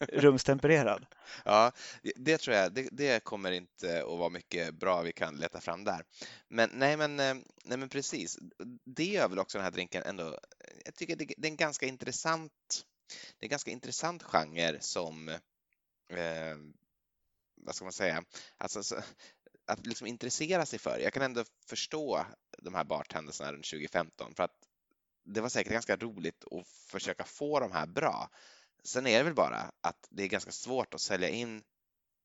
[0.01, 1.07] rumstempererad.
[1.45, 1.73] Ja,
[2.17, 2.73] det tror jag.
[2.73, 6.05] Det, det, kommer inte att vara mycket bra vi kan leta fram där.
[6.49, 8.39] Men nej, men, eh, nej, men precis.
[8.85, 10.39] Det gör väl också den här drinken ändå.
[10.85, 12.85] Jag tycker det, det är en ganska intressant.
[13.09, 15.29] Det är en ganska intressant genre som.
[16.09, 16.57] Eh,
[17.61, 18.25] vad ska man säga?
[18.57, 19.03] Alltså, så,
[19.67, 20.99] att liksom intressera sig för.
[20.99, 22.27] Jag kan ändå förstå
[22.59, 24.57] de här bartendersarna runt 2015 för att
[25.25, 28.31] det var säkert ganska roligt att försöka få de här bra.
[28.85, 31.63] Sen är det väl bara att det är ganska svårt att sälja in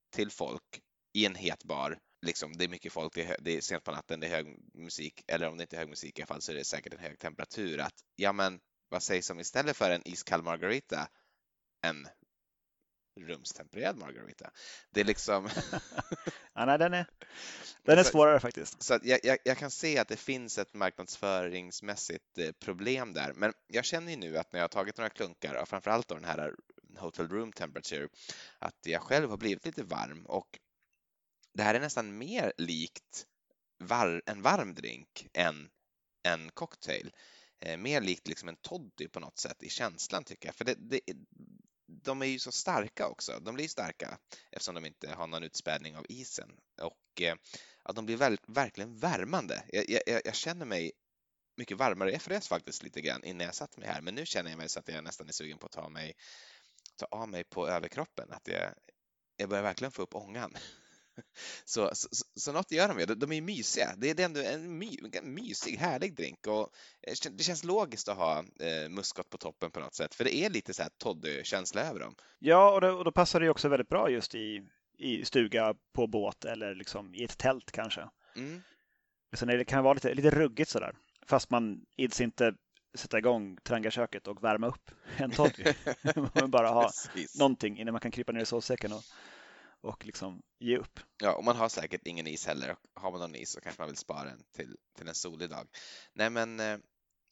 [0.10, 0.82] till folk
[1.14, 2.00] i en het bar.
[2.22, 4.60] Liksom, det är mycket folk, det är, det är sent på natten, det är hög
[4.74, 6.94] musik, eller om det inte är hög musik i alla fall så är det säkert
[6.94, 7.80] en hög temperatur.
[7.80, 8.60] Att ja, men
[8.94, 11.08] vad sägs om istället för en iskall margarita,
[11.82, 12.08] en
[13.20, 14.52] rumstempererad margarita.
[14.90, 15.50] Det är liksom...
[16.54, 17.06] ja, nej, den är,
[17.84, 18.84] den är svårare faktiskt.
[18.84, 23.34] Så jag, jag, jag, kan se att det finns ett marknadsföringsmässigt eh, problem där.
[23.34, 26.16] Men jag känner ju nu att när jag har tagit några klunkar och framförallt då
[26.16, 26.56] den här
[26.98, 28.10] Hotel Room Temperature,
[28.60, 30.60] att jag själv har blivit lite varm och
[31.54, 33.26] det här är nästan mer likt
[33.78, 35.70] var, en varm drink än
[36.24, 37.14] en cocktail.
[37.66, 40.56] Eh, mer likt liksom en toddy på något sätt i känslan tycker jag.
[40.56, 41.02] För det, det,
[41.88, 43.40] de är ju så starka också.
[43.40, 44.18] De blir starka
[44.52, 47.36] eftersom de inte har någon utspädning av isen och eh,
[47.84, 49.64] ja, de blir väl, verkligen värmande.
[49.68, 50.92] Jag, jag, jag, känner mig
[51.58, 52.12] mycket varmare.
[52.12, 54.70] Jag frös faktiskt lite grann innan jag satt mig här, men nu känner jag mig
[54.70, 56.14] så att jag nästan är sugen på att ta, mig,
[56.96, 58.32] ta av mig på överkroppen.
[58.32, 58.74] Att jag,
[59.38, 60.58] jag börjar verkligen få upp ångan.
[61.66, 63.06] Så, så, så något gör de ju.
[63.06, 63.94] De är mysiga.
[63.98, 66.70] Det är ändå en, my, en mysig, härlig drink och
[67.08, 70.36] eh, det känns logiskt att ha eh, muskot på toppen på något sätt, för det
[70.36, 72.16] är lite så här toddy-känsla över dem.
[72.40, 75.76] Ja, och, det, och då passar det ju också väldigt bra just i, i stuga,
[75.94, 78.10] på båt eller liksom i ett tält kanske.
[78.36, 78.62] Mm.
[79.36, 80.96] Sen är det kan vara lite, lite ruggigt sådär,
[81.26, 82.54] fast man ids inte
[82.94, 85.64] sätta igång trangaköket och värma upp en toddy.
[86.36, 86.92] man bara ha
[87.40, 89.04] någonting innan man kan krypa ner i sovsäcken och
[89.84, 91.00] och liksom ge upp.
[91.18, 92.76] Ja, och man har säkert ingen is heller.
[92.94, 95.68] Har man någon is så kanske man vill spara den till, till en solig dag.
[96.14, 96.78] Nej, men eh,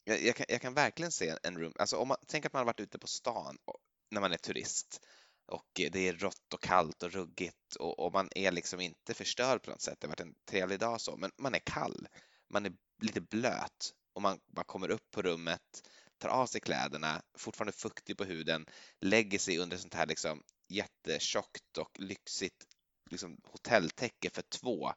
[0.04, 2.60] jag, jag, kan, jag, kan, verkligen se en room, alltså om man tänker att man
[2.60, 3.76] har varit ute på stan och,
[4.10, 5.00] när man är turist
[5.46, 9.14] och eh, det är rått och kallt och ruggigt och, och, man är liksom inte
[9.14, 10.00] förstörd på något sätt.
[10.00, 12.08] Det har varit en trevlig dag så, men man är kall.
[12.50, 15.82] Man är lite blöt och man bara kommer upp på rummet,
[16.18, 18.66] tar av sig kläderna, fortfarande fuktig på huden,
[19.00, 22.66] lägger sig under sånt här liksom jättetjockt och lyxigt
[23.10, 24.92] liksom, hotelltäcke för två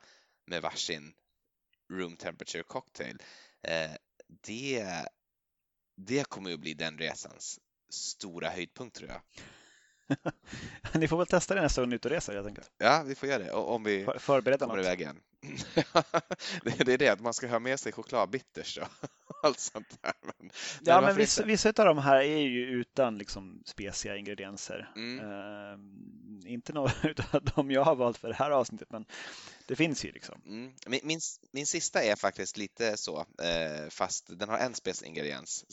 [0.46, 1.14] med varsin
[1.90, 3.22] room temperature cocktail.
[3.62, 3.92] Eh,
[4.28, 5.06] det,
[5.96, 7.60] det kommer att bli den resans
[7.90, 9.22] stora höjdpunkt tror jag.
[10.94, 12.72] Ni får väl testa det nästa gång ni är ute och reser helt enkelt.
[12.78, 14.86] Ja, vi får göra det om vi För, förbereda kommer något.
[14.86, 15.20] iväg igen.
[16.86, 18.88] det är det att man ska ha med sig chokladbitters och
[19.44, 20.13] allt sånt där.
[20.22, 24.91] Men, ja, men vissa, vissa av de här är ju utan liksom speciella ingredienser.
[24.96, 25.26] Mm.
[25.26, 25.80] Uh,
[26.52, 26.91] inte några
[27.32, 29.06] av de jag har valt för det här avsnittet, men
[29.65, 30.41] det finns ju liksom.
[30.46, 30.74] Mm.
[30.88, 31.20] Min, min,
[31.52, 35.65] min, sista är faktiskt lite så, eh, fast den har en speciell ingrediens.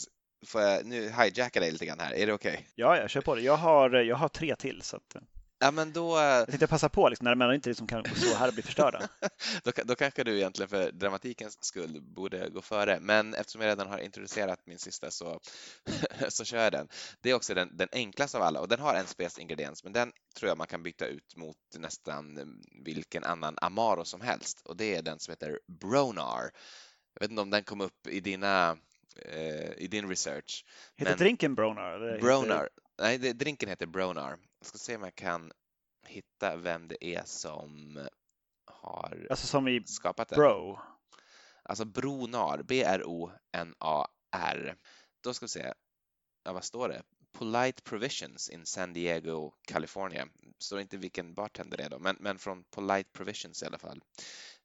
[0.46, 2.52] Får jag nu hijacka dig lite grann här, är det okej?
[2.52, 2.64] Okay?
[2.74, 3.40] Ja, jag kör på det.
[3.40, 4.82] Jag har, jag har tre till.
[4.82, 5.16] Så att...
[5.62, 6.18] Ja, men då...
[6.18, 9.08] Jag tänkte passa på liksom, när de inte liksom kan stå här och bli förstörda.
[9.64, 13.86] då, då kanske du egentligen för dramatikens skull borde gå före, men eftersom jag redan
[13.86, 15.40] har introducerat min sista så,
[16.28, 16.88] så kör jag den.
[17.20, 19.92] Det är också den, den enklaste av alla och den har en spes ingrediens, men
[19.92, 22.38] den tror jag man kan byta ut mot nästan
[22.84, 26.50] vilken annan Amaro som helst och det är den som heter Bronar.
[27.14, 28.76] Jag vet inte om den kom upp i dina
[29.16, 30.64] eh, i din research.
[30.96, 31.18] Heter men...
[31.18, 32.18] drinken Bronar?
[32.20, 32.54] Bronar.
[32.54, 32.68] Heter...
[32.98, 34.38] Nej, det, drinken heter Bronar.
[34.58, 35.52] Jag ska se om jag kan
[36.06, 37.98] hitta vem det är som
[38.64, 40.28] har alltså som i skapat.
[40.28, 40.78] Bro.
[41.62, 43.96] Alltså Bronar, B-R-O-N-A-R.
[45.20, 45.72] Då ska vi se,
[46.44, 47.02] ja, vad står det?
[47.32, 50.28] Polite Provisions in San Diego, California.
[50.58, 54.04] Står inte vilken bartender det är då, men, men från Polite Provisions i alla fall.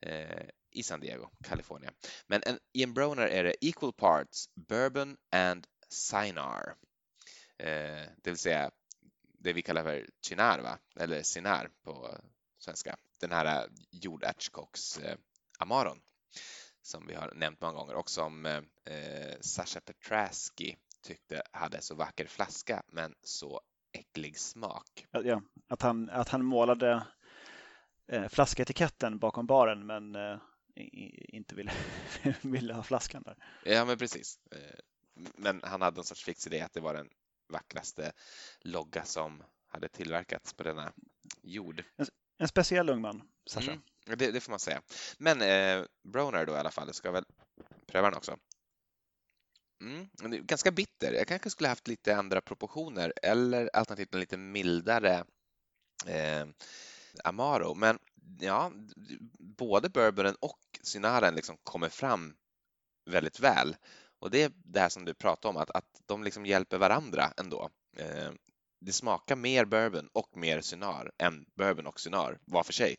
[0.01, 1.91] Eh, I San Diego, California.
[2.27, 6.75] Men en, i en Broner är det equal parts bourbon and Sinar.
[7.58, 8.71] Eh, det vill säga
[9.39, 10.80] det vi kallar för chinar, va?
[10.95, 12.17] eller sinar på
[12.60, 12.97] svenska.
[13.19, 15.17] Den här eh, jordärtskocks eh,
[15.60, 16.01] Amaron
[16.82, 20.77] som vi har nämnt många gånger och som eh, eh Sasha Petraski
[21.08, 25.06] tyckte hade så vacker flaska men så äcklig smak.
[25.12, 27.08] Ja, att han, att han målade
[28.08, 30.38] eh, flasketiketten bakom baren men eh,
[31.30, 31.72] inte ville,
[32.41, 33.38] ville ha flaskan där.
[33.63, 34.39] Ja, men precis.
[34.52, 34.80] Eh,
[35.36, 37.10] men han hade en sorts fix idé att det var den
[37.50, 38.12] vackraste
[38.62, 40.93] logga som hade tillverkats på denna
[41.41, 41.84] jord.
[41.96, 43.72] En, en speciell ung man, Sasha.
[43.72, 43.82] Mm,
[44.17, 44.82] det, det, får man säga.
[45.17, 47.26] Men eh, Broner då i alla fall, ska väl
[47.88, 48.38] pröva den också.
[49.81, 50.07] Mm,
[50.45, 51.13] ganska bitter.
[51.13, 55.23] Jag kanske skulle haft lite andra proportioner eller alternativt en lite mildare
[56.05, 56.45] eh,
[57.23, 57.73] Amaro.
[57.73, 57.99] Men
[58.39, 58.71] ja,
[59.39, 62.35] både bourbonen och synaren liksom kommer fram
[63.05, 63.75] väldigt väl.
[64.19, 67.33] Och det är det här som du pratade om, att, att de liksom hjälper varandra
[67.37, 67.69] ändå.
[67.97, 68.31] Eh,
[68.79, 72.95] det smakar mer bourbon och mer synar än bourbon och synar var för sig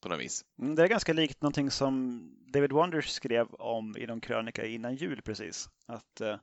[0.00, 0.44] på något vis.
[0.58, 4.94] Mm, det är ganska likt någonting som David Wonders skrev om i någon krönika innan
[4.94, 5.68] jul precis.
[5.86, 6.36] Att eh,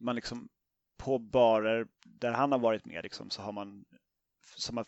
[0.00, 0.48] man liksom
[0.96, 3.84] på barer där han har varit med liksom, så har man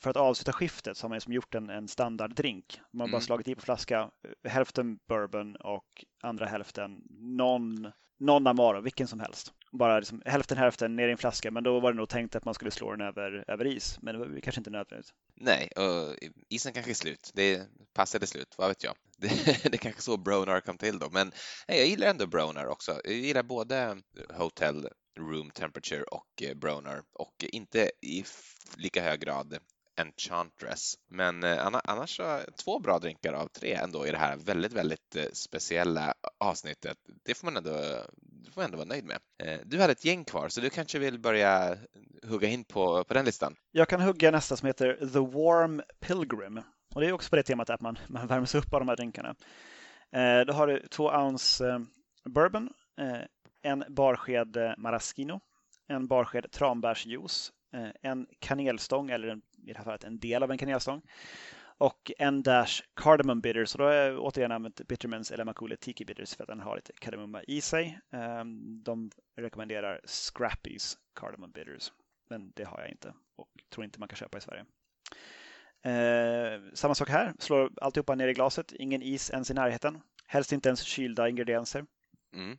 [0.00, 2.80] för att avsluta skiftet så har man liksom gjort en, en standarddrink.
[2.92, 3.12] Man har mm.
[3.12, 4.10] bara slagit i på flaska
[4.44, 9.52] eh, hälften bourbon och andra hälften någon, någon Amaro, vilken som helst.
[9.78, 12.44] Bara liksom, hälften hälften ner i en flaska, men då var det nog tänkt att
[12.44, 13.98] man skulle slå den över, över is.
[14.02, 15.10] Men det var kanske inte nödvändigt.
[15.34, 16.16] Nej, och
[16.48, 17.30] isen kanske är slut.
[17.34, 17.62] Det
[17.94, 18.94] passade slut, vad vet jag.
[19.18, 19.28] Det,
[19.62, 21.10] det är kanske så Bronar kom till då.
[21.10, 21.32] Men
[21.68, 23.00] nej, jag gillar ändå Bronar också.
[23.04, 23.96] Jag gillar både
[24.34, 28.24] Hotel room temperature och eh, bronar och inte i
[28.76, 29.58] lika hög grad
[29.96, 30.94] Enchantress.
[31.08, 35.16] Men eh, annars så två bra drinkar av tre ändå i det här väldigt, väldigt
[35.16, 36.98] eh, speciella avsnittet.
[37.24, 37.70] Det får man ändå,
[38.22, 39.18] det får man ändå vara nöjd med.
[39.42, 41.76] Eh, du hade ett gäng kvar så du kanske vill börja
[42.22, 43.56] hugga in på, på den listan?
[43.72, 46.62] Jag kan hugga nästa som heter The Warm Pilgrim.
[46.94, 48.96] Och det är också på det temat att man, man värms upp av de här
[48.96, 49.34] drinkarna.
[50.46, 51.84] Då har du två ounce
[52.24, 52.68] bourbon,
[53.62, 55.40] en barsked maraschino,
[55.88, 57.52] en barsked tranbärsjuice,
[58.02, 61.02] en kanelstång, eller en, i det här fallet en del av en kanelstång,
[61.78, 63.74] och en dash cardamom bitters.
[63.74, 66.76] Och då har jag återigen använt Bittermans eller Makule Tiki Bitters för att den har
[66.76, 68.00] lite kardemumma i sig.
[68.12, 71.92] Ehm, de rekommenderar Scrappys cardamom bitters,
[72.30, 74.64] men det har jag inte och tror inte man kan köpa i Sverige.
[75.82, 80.00] Eh, samma sak här, slår alltihopa ner i glaset, ingen is ens i närheten.
[80.26, 81.86] Helst inte ens kylda ingredienser.
[82.34, 82.58] Mm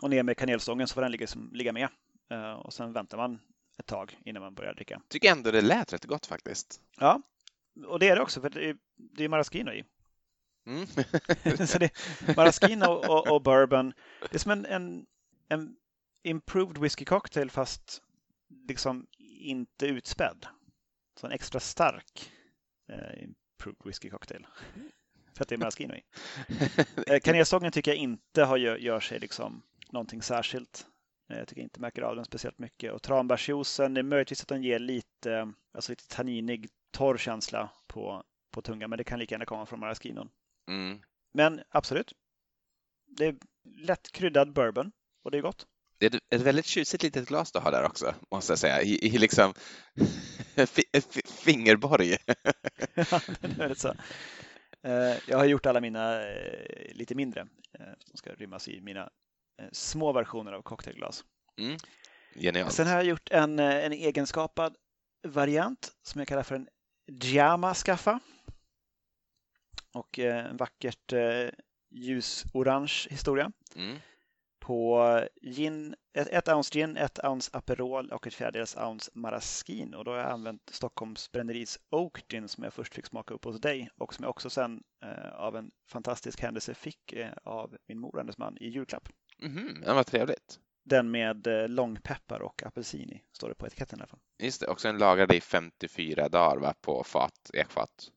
[0.00, 1.88] och ner med kanelstången så får den ligga, ligga med.
[2.30, 3.40] Eh, och sen väntar man
[3.78, 5.02] ett tag innan man börjar dricka.
[5.08, 6.80] Tycker ändå det lät rätt gott faktiskt.
[6.98, 7.22] Ja,
[7.86, 9.84] och det är det också för det är, det är maraschino i.
[10.66, 10.86] Mm.
[11.66, 13.92] så det är maraschino och, och, bourbon.
[14.20, 15.06] Det är som en, en,
[15.48, 15.76] en
[16.22, 18.02] improved whisky cocktail fast
[18.68, 19.06] liksom
[19.40, 20.46] inte utspädd.
[21.20, 22.32] Så en extra stark
[22.88, 24.46] eh, improved whisky cocktail.
[25.34, 26.02] för att det är maraschino i.
[27.06, 30.86] Eh, kanelstången tycker jag inte har, gör, gör sig liksom någonting särskilt.
[31.32, 32.92] Eh, jag tycker inte märker av den speciellt mycket.
[32.92, 38.24] Och tranbärsjuicen, det är möjligtvis att den ger lite, alltså lite tanninig, torr känsla på,
[38.50, 40.30] på tungan, men det kan lika gärna komma från maraschinon.
[40.68, 41.02] Mm.
[41.34, 42.12] Men absolut,
[43.06, 44.92] det är lätt kryddad bourbon
[45.24, 45.66] och det är gott.
[45.98, 49.06] Det är ett väldigt tjusigt litet glas du har där också, måste jag säga, i,
[49.06, 49.54] i liksom
[51.44, 52.10] fingerborg.
[52.94, 53.94] ja, det är så.
[54.82, 57.46] Eh, jag har gjort alla mina eh, lite mindre.
[58.10, 59.31] De ska rymmas i mina Eh,
[59.72, 61.24] små versioner av cocktailglas.
[61.58, 61.78] Mm.
[62.34, 62.72] Genialt.
[62.72, 64.76] Sen har jag gjort en, eh, en egenskapad
[65.26, 66.68] variant som jag kallar för en
[67.06, 68.20] Giama skaffa.
[69.94, 71.12] Och eh, en vackert
[71.90, 73.52] ljusorange historia.
[73.76, 73.98] Mm.
[74.60, 79.96] På gin, ett, ett ounce gin, ett ounce Aperol och ett fjärdedels ounce Maraschino.
[79.96, 83.44] Och då har jag använt Stockholms bränneris Oak Gin som jag först fick smaka upp
[83.44, 87.76] hos dig och som jag också sen eh, av en fantastisk händelse fick eh, av
[87.88, 89.08] min mor och hennes man i julklapp.
[89.42, 90.58] Mm, ja, vad trevligt.
[90.84, 94.20] Den med eh, långpeppar och apelsin i, står det på etiketten i alla fall.
[94.38, 98.10] Just det, och sen lagrad i 54 dagar va, på fat, ekfat.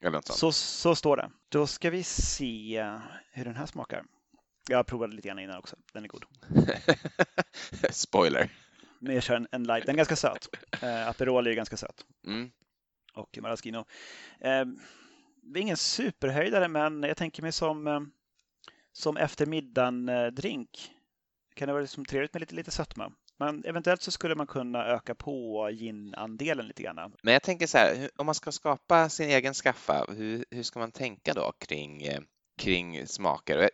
[0.00, 0.38] Eller något sånt.
[0.38, 1.30] Så, så står det.
[1.48, 2.90] Då ska vi se
[3.32, 4.04] hur den här smakar.
[4.68, 5.76] Jag provade lite grann innan också.
[5.92, 6.24] Den är god.
[7.90, 8.50] Spoiler.
[8.98, 9.86] Men jag kör en, en light.
[9.86, 10.48] Den är ganska söt.
[10.82, 12.06] Uh, Aperol är ganska söt.
[12.26, 12.50] Mm.
[13.14, 13.78] Och Maraschino.
[13.78, 13.84] Uh,
[15.42, 18.00] det är ingen superhöjdare, men jag tänker mig som uh,
[18.92, 20.92] som eftermiddagen-drink.
[21.54, 23.12] Kan det vara liksom trevligt med lite, lite sötma.
[23.38, 27.12] Men eventuellt så skulle man kunna öka på gin-andelen lite grann.
[27.22, 30.78] Men jag tänker så här, om man ska skapa sin egen skaffa, hur, hur ska
[30.78, 32.20] man tänka då kring, eh,
[32.58, 33.70] kring smaker?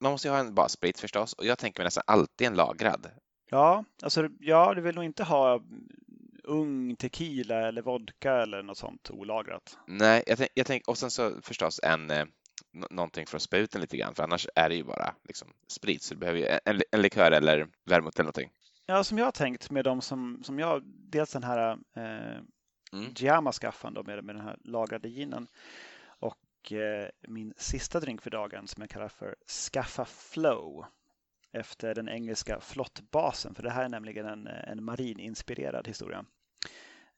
[0.00, 3.10] Man måste ju ha en bassprit förstås och jag tänker mig nästan alltid en lagrad.
[3.50, 5.60] Ja, alltså ja, du vill nog inte ha
[6.44, 9.78] ung tequila eller vodka eller något sånt olagrat.
[9.86, 12.24] Nej, jag, tänk, jag tänk, och sen så förstås en eh,
[12.90, 15.48] någonting för att spä ut den lite grann, för annars är det ju bara liksom,
[15.66, 18.50] sprit, så du behöver ju en, en likör eller vermouth eller någonting.
[18.86, 22.36] Ja, som jag har tänkt med de som, som jag, dels den här eh,
[22.92, 23.12] mm.
[23.16, 25.48] Giamma-skaffan då med, med den här lagrade ginen
[26.18, 30.86] och eh, min sista drink för dagen som jag kallar för Skaffa Flow
[31.52, 36.24] efter den engelska flottbasen, för det här är nämligen en, en marininspirerad historia.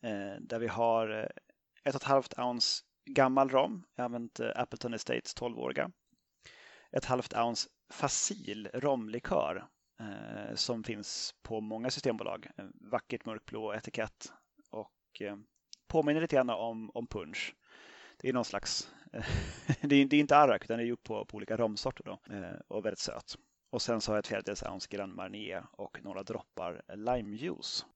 [0.00, 1.28] Eh, där vi har eh,
[1.84, 3.84] ett och ett halvt ounce gammal rom.
[3.94, 5.90] Jag har använt eh, Appleton Estates 12-åriga.
[6.92, 9.68] Ett halvt ounce Facil romlikör
[10.00, 12.46] eh, som finns på många systembolag.
[12.56, 14.32] En vackert mörkblå etikett
[14.70, 15.36] och eh,
[15.86, 17.54] påminner lite grann om, om punch.
[18.16, 19.26] Det är någon slags, eh,
[19.80, 22.20] det, är, det är inte arrak utan det är gjort på, på olika romsorter då
[22.68, 23.36] och väldigt söt.
[23.70, 27.86] Och sen så har jag ett fjärdedels ounce Grand Marnier och några droppar limejuice.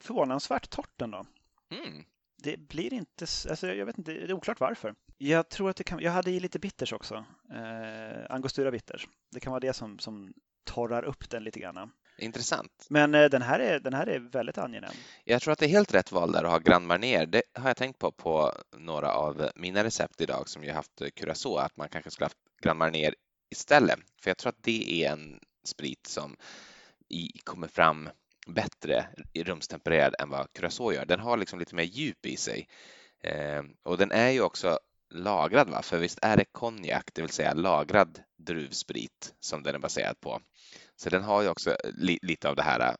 [0.00, 1.26] Förvånansvärt torrt ändå.
[1.70, 2.04] Mm
[2.42, 4.94] det blir inte, alltså jag vet inte, det är oklart varför.
[5.18, 9.08] Jag tror att det kan, jag hade i lite bitters också, eh, angostura bitters.
[9.30, 10.32] Det kan vara det som, som
[10.64, 11.90] torrar upp den lite grann.
[12.18, 12.86] Intressant.
[12.90, 14.92] Men eh, den, här är, den här är väldigt angenäm.
[15.24, 17.26] Jag tror att det är helt rätt val där att ha Grand Marnier.
[17.26, 21.56] Det har jag tänkt på på några av mina recept idag som jag haft curacao,
[21.56, 23.14] att man kanske skulle haft Grand Marnier
[23.50, 23.98] istället.
[24.22, 26.36] För jag tror att det är en sprit som
[27.08, 28.08] i, kommer fram
[28.54, 31.06] bättre rumstempererad än vad Curacao gör.
[31.06, 32.68] Den har liksom lite mer djup i sig.
[33.24, 34.78] Eh, och den är ju också
[35.10, 35.82] lagrad, va?
[35.82, 40.40] för visst är det konjak, det vill säga lagrad druvsprit som den är baserad på.
[40.96, 42.96] Så den har ju också li lite av det här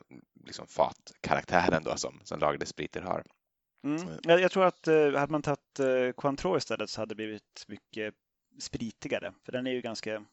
[0.47, 3.25] liksom fatkaraktären då som, som lagrade spriter har.
[3.85, 4.09] Mm.
[4.23, 7.65] Jag, jag, tror att eh, hade man tagit eh, Cointreau istället så hade det blivit
[7.67, 8.15] mycket
[8.61, 10.25] spritigare, för den är ju ganska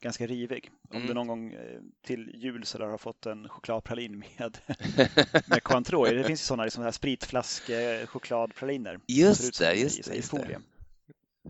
[0.00, 0.70] ganska rivig.
[0.90, 1.08] Om mm.
[1.08, 4.58] du någon gång eh, till jul så har fått en chokladpralin med,
[5.46, 6.04] med Cointreau.
[6.04, 9.00] Det finns ju sådana liksom här spritflaske chokladpraliner.
[9.06, 10.16] Just det, just det.
[10.16, 10.60] Just det.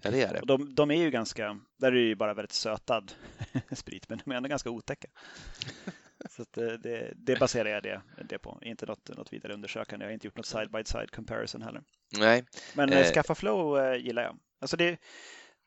[0.02, 0.40] Ja, det är det.
[0.44, 3.12] De, de, är ju ganska, där är det ju bara väldigt sötad
[3.72, 5.08] sprit, men de är ändå ganska otäcka.
[6.30, 10.04] Så det, eh, det, det, baserar jag det, det på, inte något, något vidare undersökande.
[10.04, 11.82] Jag har inte gjort något side by side comparison heller.
[12.18, 12.44] Nej.
[12.74, 14.38] Men eh, Skaffa Flow eh, gillar jag.
[14.60, 14.98] Alltså det,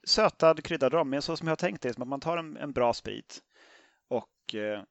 [0.03, 1.09] sötad kryddad rom.
[1.09, 3.41] Men så som jag har tänkt det är att man tar en, en bra sprit
[4.07, 4.83] och eh,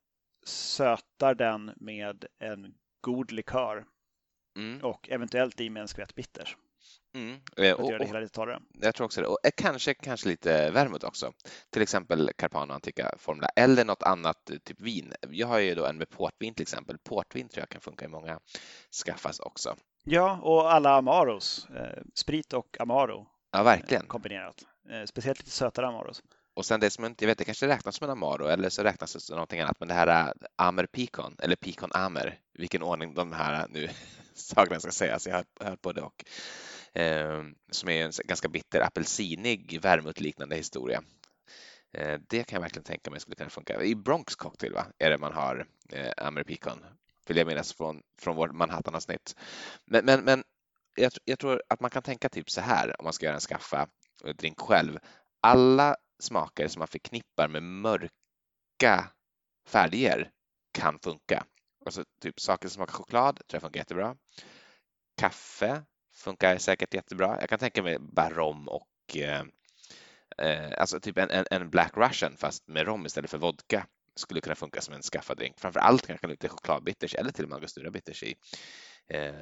[0.47, 3.85] sötar den med en god likör
[4.57, 4.85] mm.
[4.85, 6.57] och eventuellt i med en skvätt bitters.
[7.15, 7.41] Mm.
[7.57, 8.61] För att och, göra det hela lite torrare.
[8.81, 9.27] Jag tror också det.
[9.27, 11.33] Och kanske, kanske lite vermouth också.
[11.71, 15.13] Till exempel Carpano Antica Formula eller något annat typ vin.
[15.31, 16.99] Jag har ju då en med portvin till exempel.
[16.99, 18.41] Portvin tror jag kan funka i många
[19.05, 19.77] skaffas också.
[20.05, 21.67] Ja, och alla Amaros.
[21.77, 23.27] Eh, sprit och Amaro.
[23.53, 24.03] Ja, verkligen.
[24.03, 24.65] Eh, kombinerat.
[24.91, 26.23] Eh, speciellt lite sötare Amaros.
[26.55, 28.83] Och sen det som inte, jag vet, det kanske räknas som en Amaro eller så
[28.83, 32.83] räknas det som någonting annat, men det här är Amer Picon eller Picon Amer, vilken
[32.83, 33.89] ordning de här eh, nu
[34.35, 36.25] sakerna ska sägas, jag har hört både och,
[37.01, 41.03] eh, som är en ganska bitter apelsinig vermouth-liknande historia.
[41.93, 43.83] Eh, det kan jag verkligen tänka mig skulle kunna funka.
[43.83, 44.87] I Bronx Cocktail va?
[44.99, 46.85] är det man har eh, Amer Picon,
[47.27, 49.37] vill jag minnas från, från vårt Manhattan-avsnitt.
[49.85, 50.45] Men, men, men
[50.97, 53.41] jag, jag, tror att man kan tänka typ så här om man ska göra en
[53.41, 53.89] skaffa
[54.25, 54.99] Eh, drink själv.
[55.41, 59.11] Alla smaker som man förknippar med mörka
[59.67, 60.31] färger
[60.73, 61.45] kan funka.
[61.87, 64.17] Alltså typ saker som smakar choklad tror jag funkar jättebra.
[65.21, 65.83] Kaffe
[66.15, 67.37] funkar säkert jättebra.
[67.41, 69.45] Jag kan tänka mig bara rom och eh,
[70.39, 74.41] eh, alltså typ en, en, en, Black Russian fast med rom istället för vodka skulle
[74.41, 75.61] kunna funka som en skaffadrink.
[75.61, 78.35] Framför allt kanske lite chokladbitters eller till och med angostura bitters i.
[79.09, 79.33] Eh,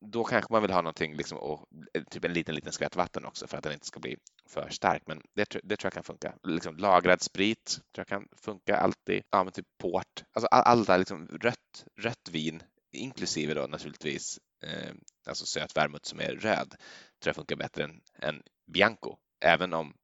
[0.00, 3.24] då kanske man vill ha någonting liksom, och eh, typ en liten, liten skvätt vatten
[3.24, 4.16] också för att den inte ska bli
[4.48, 5.02] för stark.
[5.06, 6.34] Men det, det tror jag kan funka.
[6.42, 9.22] Liksom, lagrad sprit tror jag kan funka alltid.
[9.30, 10.24] Ja, men typ port.
[10.32, 14.94] Alltså all, allt där liksom rött, rött vin, inklusive då naturligtvis eh,
[15.26, 18.42] alltså söt vermouth som är röd, tror jag funkar bättre än, än
[18.72, 19.16] Bianco.
[19.40, 19.94] Även om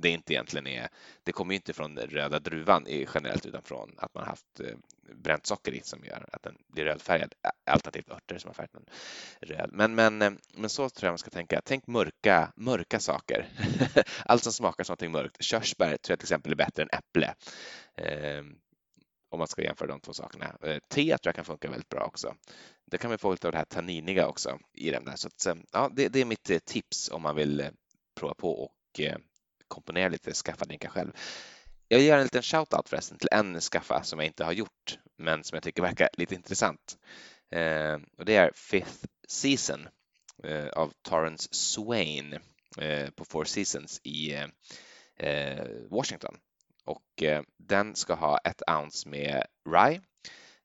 [0.00, 0.88] det inte egentligen är,
[1.22, 4.76] det kommer inte från röda druvan generellt utan från att man haft eh,
[5.14, 7.34] bränt socker i som gör att den blir rödfärgad,
[7.66, 8.86] alternativt örter som har färgat den
[9.40, 9.70] röd.
[9.72, 11.60] Men, men, eh, men så tror jag man ska tänka.
[11.64, 13.48] Tänk mörka, mörka saker.
[14.24, 15.42] Allt som smakar som någonting mörkt.
[15.42, 17.34] Körsbär tror jag till exempel är bättre än äpple.
[17.96, 18.44] Eh,
[19.30, 20.56] om man ska jämföra de två sakerna.
[20.62, 22.34] Eh, te tror jag kan funka väldigt bra också.
[22.90, 25.16] Det kan man få lite av det här tanniniga också i den där.
[25.16, 27.68] Så att, eh, ja, det, det, är mitt tips om man vill
[28.14, 29.00] prova på och
[29.70, 31.12] komponera lite, skaffa drinkar själv.
[31.88, 34.98] Jag vill göra en liten shout-out förresten till en skaffa som jag inte har gjort,
[35.18, 36.98] men som jag tycker verkar lite intressant.
[37.50, 39.88] Eh, och det är Fifth Season
[40.44, 42.38] eh, av Torrance Swain
[42.78, 44.34] eh, på Four Seasons i
[45.16, 46.36] eh, Washington.
[46.84, 50.00] Och eh, den ska ha ett ounce med rye,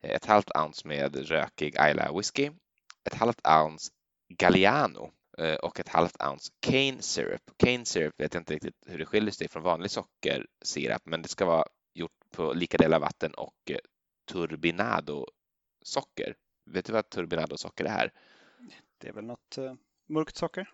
[0.02, 2.52] ett halvt ounce med rökig Isla whisky,
[3.04, 3.92] ett halvt ounce
[4.30, 5.12] Galliano
[5.62, 7.42] och ett halvt ounce cane syrup.
[7.58, 11.28] Cane syrup vet jag inte riktigt hur det skiljer sig från vanlig sockersirap, men det
[11.28, 13.72] ska vara gjort på lika delar vatten och
[14.32, 15.28] turbinado
[15.82, 16.36] socker.
[16.66, 18.12] Vet du vad turbinado socker är?
[18.98, 19.74] Det är väl något uh,
[20.10, 20.70] mörkt socker?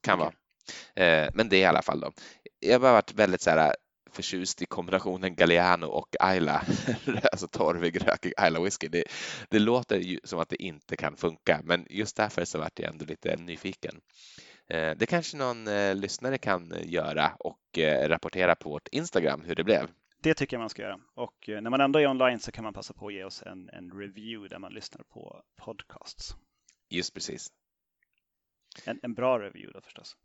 [0.00, 0.24] Kan okay.
[0.24, 0.34] vara.
[1.06, 2.12] Eh, men det är i alla fall då.
[2.58, 3.76] Jag har varit väldigt så här
[4.12, 6.62] förtjust i kombinationen Galliano och Ayla,
[7.32, 8.88] alltså torvig rökig Ayla whisky.
[8.88, 9.04] Det,
[9.48, 12.88] det, låter ju som att det inte kan funka, men just därför så vart jag
[12.92, 14.00] ändå lite nyfiken.
[14.70, 19.54] Eh, det kanske någon eh, lyssnare kan göra och eh, rapportera på vårt Instagram hur
[19.54, 19.88] det blev.
[20.22, 21.00] Det tycker jag man ska göra.
[21.14, 23.68] Och när man ändå är online så kan man passa på att ge oss en,
[23.68, 26.34] en review där man lyssnar på podcasts.
[26.88, 27.48] Just precis.
[28.84, 30.16] En, en bra review då förstås.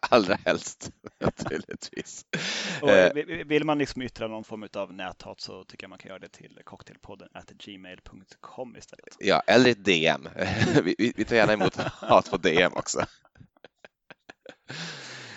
[0.00, 2.26] Allra helst naturligtvis.
[2.82, 6.08] Och eh, vill man liksom yttra någon form av näthat så tycker jag man kan
[6.08, 9.04] göra det till cocktailpodden at gmail.com istället.
[9.18, 10.28] Ja, eller ett DM.
[10.84, 13.04] vi, vi tar gärna emot hat på DM också.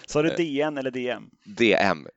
[0.06, 1.30] Sa du DN eller DM?
[1.44, 2.08] DM.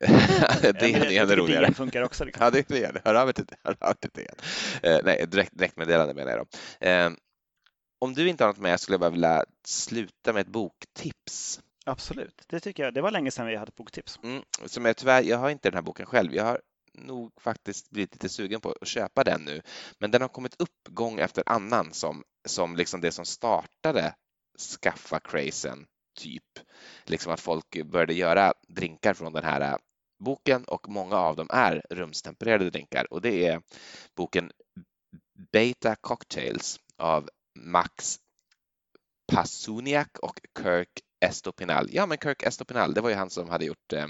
[0.81, 1.64] DN är ännu roligare.
[1.64, 2.25] DM funkar också.
[2.25, 2.45] Liksom.
[2.45, 2.99] Ja, det är DN.
[3.05, 4.35] Hör av dig till DN.
[4.83, 6.87] Eh, nej, direkt, direktmeddelande menar jag då.
[6.87, 7.11] Eh,
[8.03, 11.61] om du inte har något med skulle jag bara vilja sluta med ett boktips.
[11.87, 12.95] Absolut, det tycker jag.
[12.95, 14.21] Det var länge sedan vi hade ett boktips.
[14.23, 16.35] Mm, som jag tyvärr, jag har inte den här boken själv.
[16.35, 16.61] Jag har
[16.95, 19.63] nog faktiskt blivit lite sugen på att köpa den nu,
[19.99, 24.15] men den har kommit upp gång efter annan som, som liksom det som startade
[24.83, 25.87] skaffa crazen
[26.21, 26.59] typ.
[27.05, 29.79] Liksom att folk började göra drinkar från den här
[30.25, 33.63] boken och många av dem är rumstempererade drinkar och det är
[34.17, 34.53] boken
[35.53, 38.19] Beta Cocktails av Max
[39.33, 41.89] Pasuniak och Kirk Estopinal.
[41.91, 44.07] Ja, men Kirk Estopinal, det var ju han som hade gjort eh,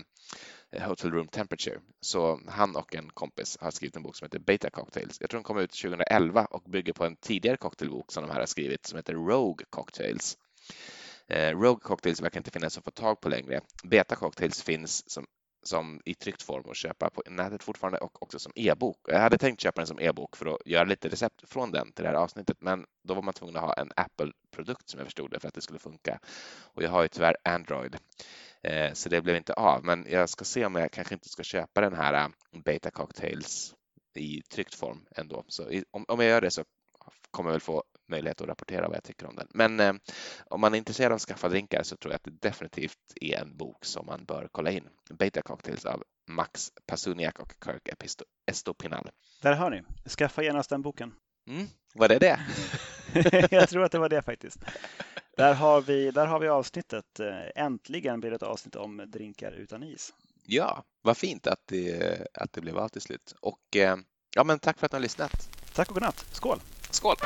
[0.89, 1.81] Hotel Room Temperature.
[2.01, 5.21] Så han och en kompis har skrivit en bok som heter Beta Cocktails.
[5.21, 8.41] Jag tror den kom ut 2011 och bygger på en tidigare cocktailbok som de här
[8.41, 10.39] har skrivit som heter Rogue Cocktails.
[11.29, 13.61] Eh, Rogue Cocktails verkar inte finnas att få tag på längre.
[13.85, 15.27] Beta Cocktails finns som
[15.63, 18.97] som i tryckt form och köpa på nätet fortfarande och också som e-bok.
[19.09, 22.03] Jag hade tänkt köpa den som e-bok för att göra lite recept från den till
[22.03, 25.31] det här avsnittet, men då var man tvungen att ha en Apple-produkt som jag förstod
[25.31, 26.19] det för att det skulle funka.
[26.61, 27.97] Och jag har ju tyvärr Android,
[28.63, 29.85] eh, så det blev inte av.
[29.85, 32.29] Men jag ska se om jag kanske inte ska köpa den här äh,
[32.65, 33.75] Beta Cocktails
[34.15, 35.45] i tryckt form ändå.
[35.49, 36.65] Så om, om jag gör det så
[37.31, 39.49] kommer jag väl få möjlighet att rapportera vad jag tycker om den.
[39.51, 39.93] Men eh,
[40.51, 43.39] om man är intresserad av att skaffa drinkar så tror jag att det definitivt är
[43.39, 44.89] en bok som man bör kolla in.
[45.19, 47.89] Beta Cocktails av Max Pasuniak och Kirk
[48.47, 49.11] Estopinal.
[49.43, 49.83] Där har ni.
[50.09, 51.15] Skaffa genast den boken.
[51.49, 52.41] Mm, var det det?
[53.51, 54.59] jag tror att det var det faktiskt.
[55.37, 57.21] Där har vi, där har vi avsnittet.
[57.21, 60.13] Eh, äntligen blir det ett avsnitt om drinkar utan is.
[60.47, 63.35] Ja, vad fint att det, att det blev av till slut.
[63.41, 63.97] Och eh,
[64.35, 65.49] ja, men tack för att ni har lyssnat.
[65.75, 66.27] Tack och godnatt.
[66.33, 66.61] Skål!
[66.93, 67.17] Skål!